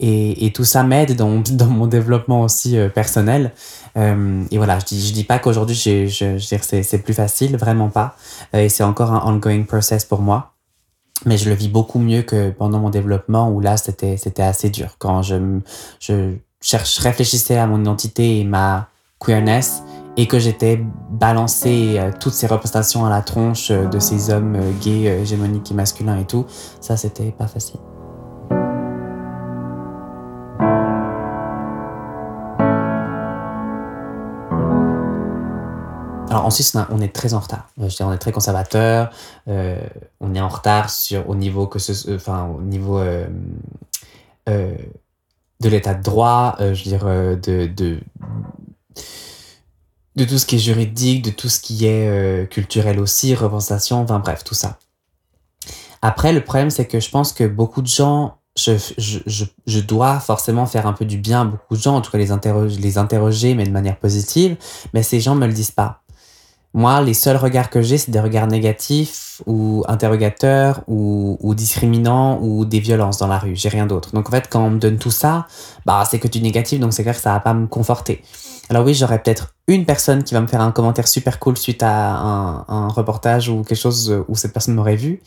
[0.00, 3.52] et, et tout ça m'aide dans, dans mon développement aussi euh, personnel.
[3.96, 7.56] Euh, et voilà, je dis, je dis pas qu'aujourd'hui je, je, je c'est plus facile,
[7.56, 8.16] vraiment pas.
[8.54, 10.54] Euh, et c'est encore un ongoing process pour moi
[11.26, 14.70] mais je le vis beaucoup mieux que pendant mon développement où là c'était c'était assez
[14.70, 14.96] dur.
[14.98, 15.60] Quand je
[16.00, 19.82] je cherche réfléchissais à mon identité et ma queerness
[20.16, 24.56] et que j'étais balancé euh, toutes ces représentations à la tronche euh, de ces hommes
[24.56, 26.46] euh, gays hégémoniques et masculins et tout
[26.80, 27.80] ça c'était pas facile
[36.30, 37.68] Alors en Suisse, on est très en retard.
[37.76, 39.10] Je dire, on est très conservateur.
[39.48, 39.80] Euh,
[40.20, 43.26] on est en retard sur au niveau que ce, euh, enfin au niveau euh,
[44.48, 44.76] euh,
[45.60, 46.54] de l'état de droit.
[46.60, 47.66] Euh, je veux dire de,
[50.14, 54.20] de tout ce qui est juridique, de tout ce qui est culturel aussi, représentation, enfin
[54.20, 54.78] bref, tout ça.
[56.00, 60.18] Après, le problème, c'est que je pense que beaucoup de gens je, je, je, dois
[60.20, 62.80] forcément faire un peu du bien à beaucoup de gens, en tout cas les interroger,
[62.80, 64.56] les interroger, mais de manière positive,
[64.92, 65.99] mais ces gens me le disent pas.
[66.72, 72.64] Moi, les seuls regards que j'ai, c'est des regards négatifs ou interrogateurs ou, discriminants ou
[72.64, 73.56] des violences dans la rue.
[73.56, 74.12] J'ai rien d'autre.
[74.12, 75.46] Donc en fait, quand on me donne tout ça,
[75.84, 78.22] bah c'est que du négatif, donc c'est clair que ça va pas me conforter.
[78.68, 81.82] Alors oui, j'aurais peut-être une personne qui va me faire un commentaire super cool suite
[81.82, 85.20] à un, reportage ou quelque chose où cette personne m'aurait vu.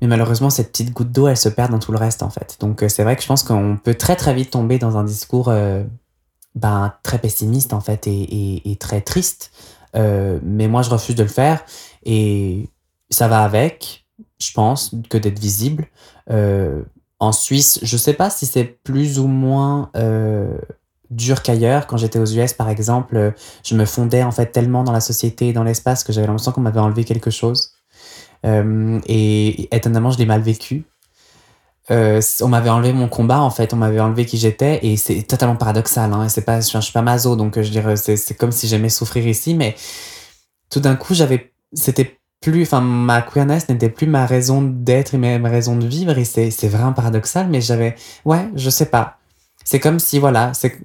[0.00, 2.56] Mais malheureusement, cette petite goutte d'eau, elle se perd dans tout le reste en fait.
[2.60, 5.04] Donc euh, c'est vrai que je pense qu'on peut très très vite tomber dans un
[5.04, 5.84] discours euh,
[6.54, 9.52] ben, très pessimiste en fait et très triste
[9.96, 11.64] euh, mais moi, je refuse de le faire.
[12.04, 12.68] Et
[13.10, 14.06] ça va avec,
[14.40, 15.86] je pense, que d'être visible.
[16.30, 16.82] Euh,
[17.20, 20.58] en Suisse, je sais pas si c'est plus ou moins euh,
[21.10, 21.86] dur qu'ailleurs.
[21.86, 23.34] Quand j'étais aux US, par exemple,
[23.64, 26.52] je me fondais en fait tellement dans la société et dans l'espace que j'avais l'impression
[26.52, 27.72] qu'on m'avait enlevé quelque chose.
[28.46, 30.84] Et étonnamment, je l'ai mal vécu.
[31.90, 35.22] Euh, on m'avait enlevé mon combat en fait, on m'avait enlevé qui j'étais et c'est
[35.22, 36.12] totalement paradoxal.
[36.12, 39.26] Hein, c'est pas, je, suis pas maso donc je dirais c'est comme si j'aimais souffrir
[39.26, 39.74] ici, mais
[40.70, 45.18] tout d'un coup j'avais, c'était plus, enfin ma queerness n'était plus ma raison d'être et
[45.18, 49.18] ma, raison de vivre et c'est c'est vraiment paradoxal, mais j'avais, ouais, je sais pas.
[49.64, 50.78] C'est comme si voilà, c'est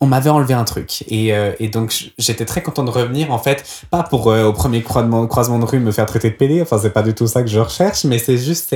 [0.00, 3.64] on m'avait enlevé un truc et, euh, donc j'étais très content de revenir en fait
[3.90, 6.90] pas pour euh, au premier croisement, de rue me faire traiter de pédé enfin c'est
[6.90, 8.68] pas du tout ça que je recherche mais c'est juste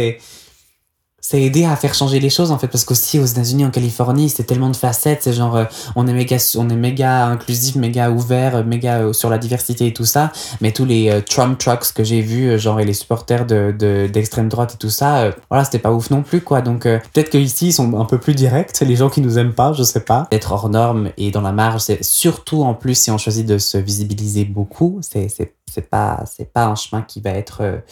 [1.30, 4.28] c'est aider à faire changer les choses en fait parce qu'aussi aux États-Unis en Californie
[4.30, 5.64] c'est tellement de facettes c'est genre euh,
[5.94, 9.86] on est méga on est méga inclusif méga ouvert euh, méga euh, sur la diversité
[9.86, 10.32] et tout ça.
[10.60, 14.74] Mais tous les Trump trucks que j'ai vus genre et les supporters de d'extrême droite
[14.74, 16.62] et tout ça voilà c'était pas ouf non plus quoi.
[16.62, 19.72] Donc peut-être qu'ici ils sont un peu plus directs les gens qui nous aiment pas
[19.72, 20.26] je sais pas.
[20.32, 23.58] Être hors norme et dans la marge c'est surtout en plus si on choisit de
[23.58, 27.82] se visibiliser beaucoup c'est c'est pas c'est pas un chemin qui va être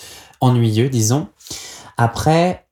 [0.40, 1.28] ennuyeux disons.
[1.96, 2.64] Après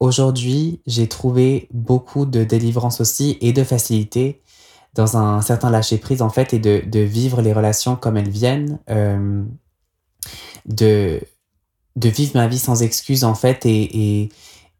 [0.00, 4.40] Aujourd'hui, j'ai trouvé beaucoup de délivrance aussi et de facilité
[4.94, 9.42] dans un certain lâcher-prise en fait et de, vivre les relations comme elles viennent, euh,
[10.66, 11.20] de,
[11.96, 14.30] vivre ma vie sans excuse en fait et,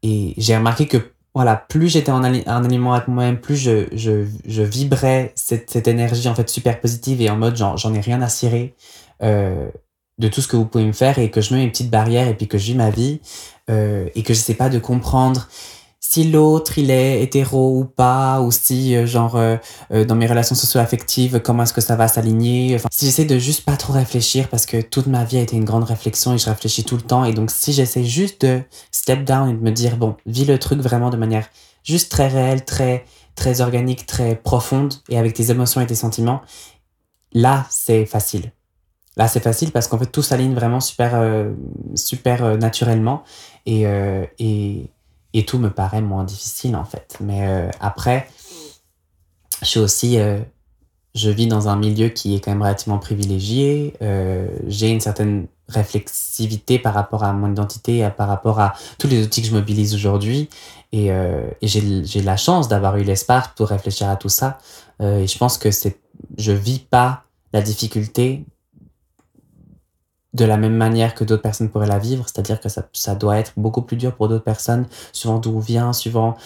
[0.03, 5.87] j'ai remarqué que voilà, plus j'étais en, alignement avec moi-même, plus je, vibrais cette, cette,
[5.87, 8.75] énergie en fait super positive et en mode j'en ai rien à cirer.
[9.21, 9.69] Euh,
[10.19, 12.27] de tout ce que vous pouvez me faire et que je mets mes petites barrières
[12.27, 13.21] et puis que je vis ma vie
[13.69, 15.47] euh, et que je sais pas de comprendre
[16.11, 19.57] si l'autre il est hétéro ou pas ou si euh, genre euh,
[19.91, 23.37] euh, dans mes relations socio-affectives comment est-ce que ça va s'aligner enfin si j'essaie de
[23.37, 26.39] juste pas trop réfléchir parce que toute ma vie a été une grande réflexion et
[26.39, 28.61] je réfléchis tout le temps et donc si j'essaie juste de
[28.91, 31.47] step down et de me dire bon vis le truc vraiment de manière
[31.83, 33.05] juste très réelle très
[33.35, 36.41] très organique très profonde et avec tes émotions et tes sentiments
[37.33, 38.51] là c'est facile
[39.19, 41.51] Là, c'est facile parce qu'en fait, tout s'aligne vraiment super, euh,
[41.93, 43.23] super euh, naturellement
[43.65, 44.89] et, euh, et,
[45.33, 47.17] et, tout me paraît moins difficile en fait.
[47.19, 48.29] Mais après,
[49.61, 50.17] je suis aussi,
[51.15, 53.93] je vis dans un milieu qui est quand même relativement privilégié.
[54.67, 59.41] J'ai une certaine réflexivité par rapport à mon identité, par rapport à tous les outils
[59.41, 60.49] que je mobilise aujourd'hui.
[60.93, 64.59] Et, et j'ai la chance d'avoir eu l'espace pour réfléchir à tout ça.
[65.01, 65.99] et je pense que c'est,
[66.37, 68.45] je vis pas la difficulté
[70.33, 73.37] de la même manière que d'autres personnes pourraient la vivre, c'est-à-dire que ça, ça, doit
[73.37, 76.37] être beaucoup plus dur pour d'autres personnes, suivant d'où on vient, suivant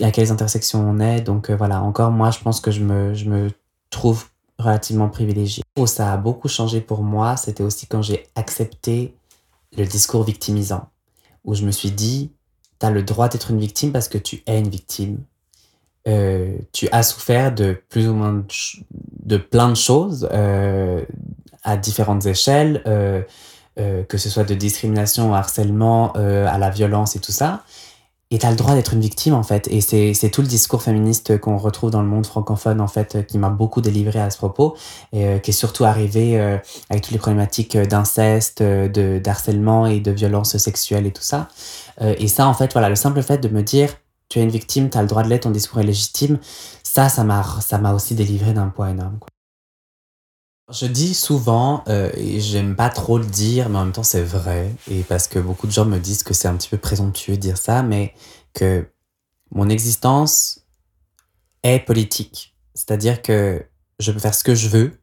[0.00, 1.20] à quelles intersections on est.
[1.20, 3.50] Donc euh, voilà, encore moi, je pense que je me, je me
[3.90, 4.26] trouve
[4.58, 5.62] relativement privilégiée.
[5.78, 9.14] Où ça a beaucoup changé pour moi, c'était aussi quand j'ai accepté
[9.76, 10.88] le discours victimisant,
[11.44, 12.32] où je me suis dit,
[12.80, 15.18] tu as le droit d'être une victime parce que tu es une victime.
[16.06, 18.44] Euh, tu as souffert de plus ou moins de,
[19.24, 21.02] de plein de choses, euh,
[21.64, 23.22] à différentes échelles, euh,
[23.80, 27.62] euh, que ce soit de discrimination, au harcèlement, euh, à la violence et tout ça.
[28.30, 29.68] Et tu as le droit d'être une victime, en fait.
[29.68, 33.38] Et c'est tout le discours féministe qu'on retrouve dans le monde francophone, en fait, qui
[33.38, 34.76] m'a beaucoup délivré à ce propos,
[35.12, 36.40] et qui est surtout arrivé
[36.90, 41.48] avec toutes les problématiques d'inceste, de d'harcèlement et de violence sexuelle et tout ça.
[42.00, 43.90] et ça, en fait, voilà, le simple fait de me dire,
[44.28, 46.38] tu es une victime, tu as le droit de l'être, ton discours est légitime,
[46.82, 49.18] ça, ça m'a aussi délivré d'un poids énorme.
[49.20, 49.33] Quoi.
[50.72, 54.22] Je dis souvent, euh, et j'aime pas trop le dire, mais en même temps c'est
[54.22, 57.34] vrai, et parce que beaucoup de gens me disent que c'est un petit peu présomptueux
[57.34, 58.14] de dire ça, mais
[58.54, 58.86] que
[59.50, 60.64] mon existence
[61.62, 62.56] est politique.
[62.74, 63.62] C'est-à-dire que
[63.98, 64.98] je peux faire ce que je veux,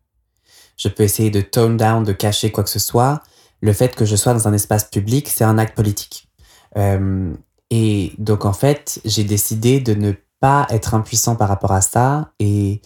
[0.77, 3.21] je peux essayer de tone down, de cacher quoi que ce soit.
[3.61, 6.27] Le fait que je sois dans un espace public, c'est un acte politique.
[6.75, 7.33] Euh,
[7.69, 12.31] et donc en fait, j'ai décidé de ne pas être impuissant par rapport à ça
[12.39, 12.81] et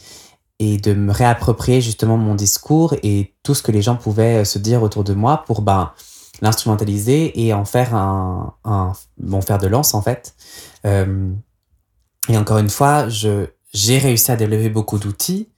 [0.60, 4.46] et de me réapproprier justement mon discours et tout ce que les gens pouvaient euh,
[4.46, 5.92] se dire autour de moi pour ben,
[6.42, 10.36] l'instrumentaliser et en faire un, un bon fer de lance en fait.
[10.86, 11.32] Euh,
[12.30, 15.50] et encore une fois, je j'ai réussi à développer beaucoup d'outils.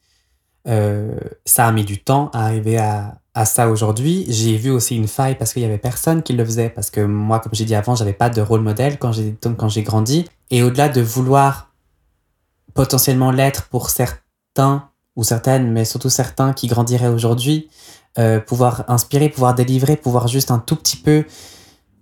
[0.67, 4.25] Euh, ça a mis du temps à arriver à, à ça aujourd'hui.
[4.27, 7.01] J'ai vu aussi une faille parce qu'il y avait personne qui le faisait parce que
[7.01, 10.25] moi, comme j'ai dit avant, j'avais pas de rôle modèle quand j'ai quand j'ai grandi.
[10.49, 11.71] Et au-delà de vouloir
[12.73, 14.26] potentiellement l'être pour certains
[15.15, 17.69] ou certaines, mais surtout certains qui grandiraient aujourd'hui,
[18.19, 21.25] euh, pouvoir inspirer, pouvoir délivrer, pouvoir juste un tout petit peu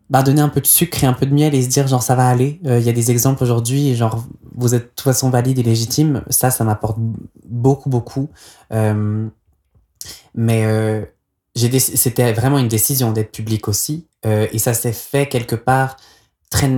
[0.09, 2.03] bah, donner un peu de sucre et un peu de miel et se dire genre
[2.03, 2.59] ça va aller.
[2.63, 5.63] Il euh, y a des exemples aujourd'hui, genre vous êtes de toute façon valide et
[5.63, 6.23] légitime.
[6.29, 6.97] Ça, ça m'apporte
[7.45, 8.29] beaucoup, beaucoup.
[8.71, 9.27] Euh,
[10.35, 11.11] mais
[11.55, 14.07] c'était vraiment une décision d'être public aussi.
[14.23, 15.97] et ça s'est fait quelque part
[16.49, 16.69] très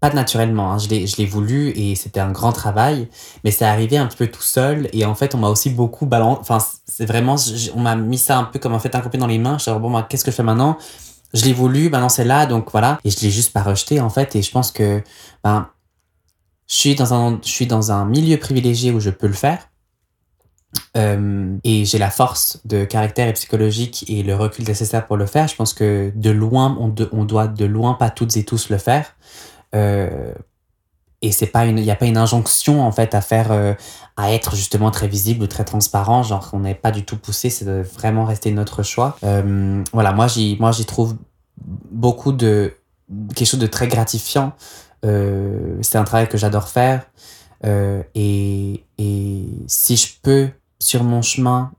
[0.00, 0.78] pas naturellement, hein.
[0.78, 3.08] je l'ai voulu et c'était un grand travail,
[3.44, 6.06] mais c'est arrivé un petit peu tout seul et en fait on m'a aussi beaucoup
[6.06, 7.36] balancé, enfin c'est vraiment,
[7.74, 9.78] on m'a mis ça un peu comme un fait incomplet dans les mains, je suis
[9.78, 10.78] bon, qu'est-ce que je fais maintenant?
[11.34, 14.08] Je l'ai voulu, maintenant c'est là, donc voilà, et je l'ai juste pas rejeté en
[14.08, 15.02] fait et je pense que
[15.44, 15.68] ben,
[16.66, 19.66] je, suis dans un, je suis dans un milieu privilégié où je peux le faire.
[20.96, 25.26] Euh, et j'ai la force de caractère et psychologique et le recul nécessaire pour le
[25.26, 25.48] faire.
[25.48, 28.78] Je pense que de loin, on, on doit de loin pas toutes et tous le
[28.78, 29.16] faire.
[29.74, 30.32] Euh,
[31.22, 33.74] et c'est pas une, il n'y a pas une injonction en fait à faire, euh,
[34.16, 36.22] à être justement très visible ou très transparent.
[36.22, 39.16] Genre, on n'est pas du tout poussé, c'est vraiment rester notre choix.
[39.24, 41.16] Euh, voilà, moi j'y, moi j'y trouve
[41.90, 42.74] beaucoup de
[43.34, 44.52] quelque chose de très gratifiant
[45.02, 47.06] c'est un travail que j'adore faire.
[47.64, 51.72] Et, et, si je peux, sur mon chemin,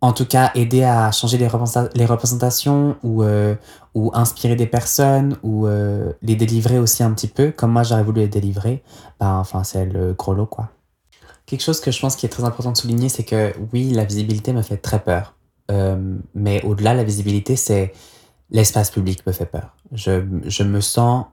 [0.00, 1.48] en tout cas aider à changer les,
[1.94, 3.24] les représentations ou,
[3.96, 8.20] ou inspirer des personnes ou les délivrer aussi un petit peu, comme moi j'aurais voulu
[8.20, 8.82] les délivrer,
[9.18, 10.68] ben, enfin, c'est le gros lot, quoi.
[11.46, 14.04] Quelque chose que je pense qui est très important de souligner, c'est que oui, la
[14.04, 15.34] visibilité me fait très peur.
[15.70, 17.94] Euh, mais au-delà de la visibilité, c'est
[18.50, 19.74] l'espace public me fait peur.
[19.92, 21.24] Je, je me sens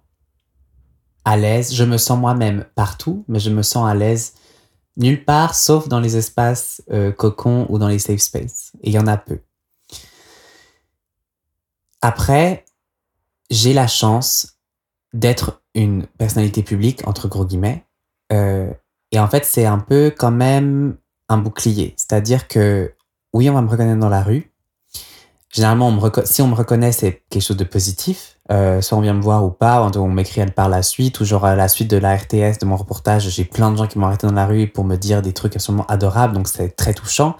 [1.25, 4.35] à l'aise, je me sens moi-même partout, mais je me sens à l'aise
[4.95, 8.71] nulle part sauf dans les espaces euh, cocons ou dans les safe spaces.
[8.83, 9.39] Et il y en a peu.
[12.03, 12.65] Après,
[13.49, 14.57] j'ai la chance
[15.13, 17.85] d'être une personnalité publique, entre gros guillemets,
[18.33, 18.69] euh,
[19.13, 20.97] et en fait, c'est un peu quand même
[21.29, 21.93] un bouclier.
[21.95, 22.93] C'est-à-dire que
[23.33, 24.51] oui, on va me reconnaître dans la rue.
[25.49, 28.37] Généralement, si on me reconnaît, c'est quelque chose de positif.
[28.51, 31.45] Euh, soit on vient me voir ou pas, on m'écrit par la suite, ou genre
[31.45, 34.07] à la suite de la RTS, de mon reportage, j'ai plein de gens qui m'ont
[34.07, 37.37] arrêté dans la rue pour me dire des trucs absolument adorables, donc c'est très touchant.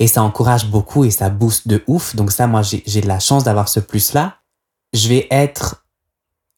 [0.00, 2.16] Et ça encourage beaucoup et ça booste de ouf.
[2.16, 4.38] Donc ça, moi, j'ai de la chance d'avoir ce plus-là.
[4.92, 5.84] Je vais être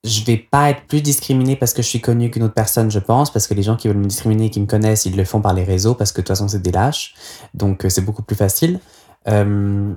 [0.04, 2.98] je vais pas être plus discriminé parce que je suis connu qu'une autre personne, je
[2.98, 5.40] pense, parce que les gens qui veulent me discriminer qui me connaissent, ils le font
[5.40, 7.14] par les réseaux parce que de toute façon, c'est des lâches.
[7.54, 8.80] Donc, euh, c'est beaucoup plus facile.
[9.28, 9.94] Euh,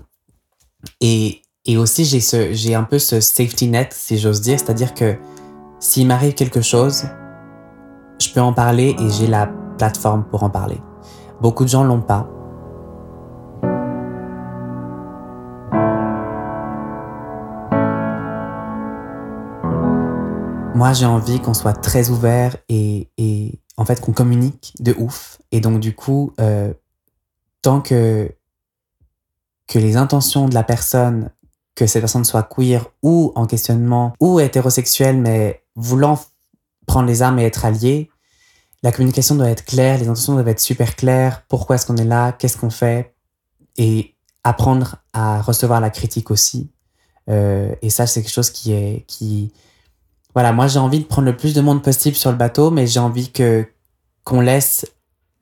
[1.02, 5.18] et, et aussi, j'ai, j'ai un peu ce safety net, si j'ose dire, c'est-à-dire que
[5.80, 7.06] s'il m'arrive quelque chose,
[8.22, 9.48] je peux en parler et j'ai la
[9.80, 10.80] plateforme pour en parler.
[11.42, 12.30] Beaucoup de gens l'ont pas.
[20.76, 23.10] Moi, j'ai envie qu'on soit très ouvert et,
[23.78, 25.40] en fait qu'on communique de ouf.
[25.52, 26.74] Et donc, du coup, euh,
[27.62, 28.30] tant que,
[29.68, 31.32] que les intentions de la personne,
[31.76, 36.20] que cette personne soit queer ou en questionnement ou hétérosexuelle, mais voulant
[36.86, 38.10] prendre les armes et être allié,
[38.84, 41.44] la communication doit être claire, les intentions doivent être super claires.
[41.48, 42.34] Pourquoi est-ce qu'on est là?
[42.34, 43.16] Qu'est-ce qu'on fait?
[43.78, 44.14] Et
[44.44, 46.70] apprendre à recevoir la critique aussi.
[47.30, 49.52] Euh, et ça, c'est quelque chose qui est qui
[50.36, 52.86] voilà, moi j'ai envie de prendre le plus de monde possible sur le bateau, mais
[52.86, 53.66] j'ai envie que
[54.26, 54.86] qu'on laisse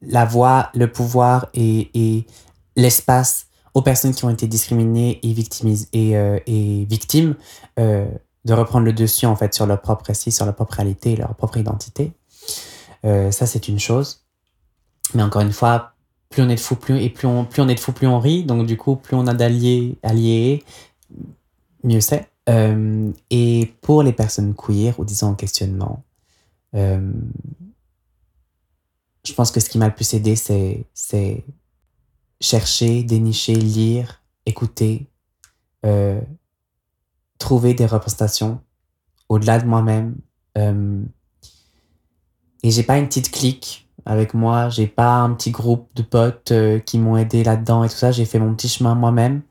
[0.01, 2.27] la voix, le pouvoir et, et
[2.75, 7.35] l'espace aux personnes qui ont été discriminées et, victimisées et, euh, et victimes
[7.79, 8.05] euh,
[8.45, 11.33] de reprendre le dessus en fait sur leur propre récit, sur leur propre réalité leur
[11.35, 12.11] propre identité.
[13.05, 14.25] Euh, ça c'est une chose.
[15.15, 15.93] Mais encore une fois,
[16.29, 18.07] plus on est de fous, plus, et plus on, plus on est de fous, plus
[18.07, 18.43] on rit.
[18.43, 20.63] Donc du coup, plus on a d'alliés, alliés,
[21.83, 22.32] mieux c'est.
[22.49, 26.03] Euh, et pour les personnes queer ou disons en questionnement,
[26.75, 27.13] euh,
[29.25, 31.45] je pense que ce qui m'a le plus aidé, c'est
[32.41, 35.07] chercher, dénicher, lire, écouter,
[35.85, 36.19] euh,
[37.37, 38.59] trouver des représentations
[39.29, 40.17] au-delà de moi-même.
[42.65, 46.53] Et j'ai pas une petite clique avec moi, j'ai pas un petit groupe de potes
[46.85, 49.41] qui m'ont aidé là-dedans et tout ça, j'ai fait mon petit chemin moi-même.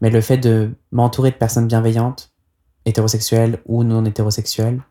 [0.00, 2.32] Mais le fait de m'entourer de personnes bienveillantes,
[2.88, 4.82] hétérosexuel ou non hétérosexuel,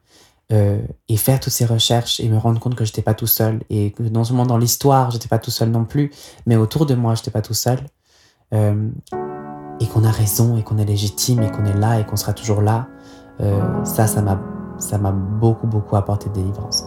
[0.54, 0.80] euh,
[1.10, 3.92] et faire toutes ces recherches et me rendre compte que j'étais pas tout seul et
[3.92, 6.10] que non seulement dans l'histoire j'étais pas tout seul non plus,
[6.46, 7.80] mais autour de moi j'étais pas tout seul,
[8.54, 8.90] euh,
[9.82, 12.32] et qu'on a raison et qu'on est légitime et qu'on est là et qu'on sera
[12.32, 12.88] toujours là,
[13.42, 14.40] euh, ça, ça m'a,
[14.78, 16.87] ça m'a beaucoup beaucoup apporté de délivrance.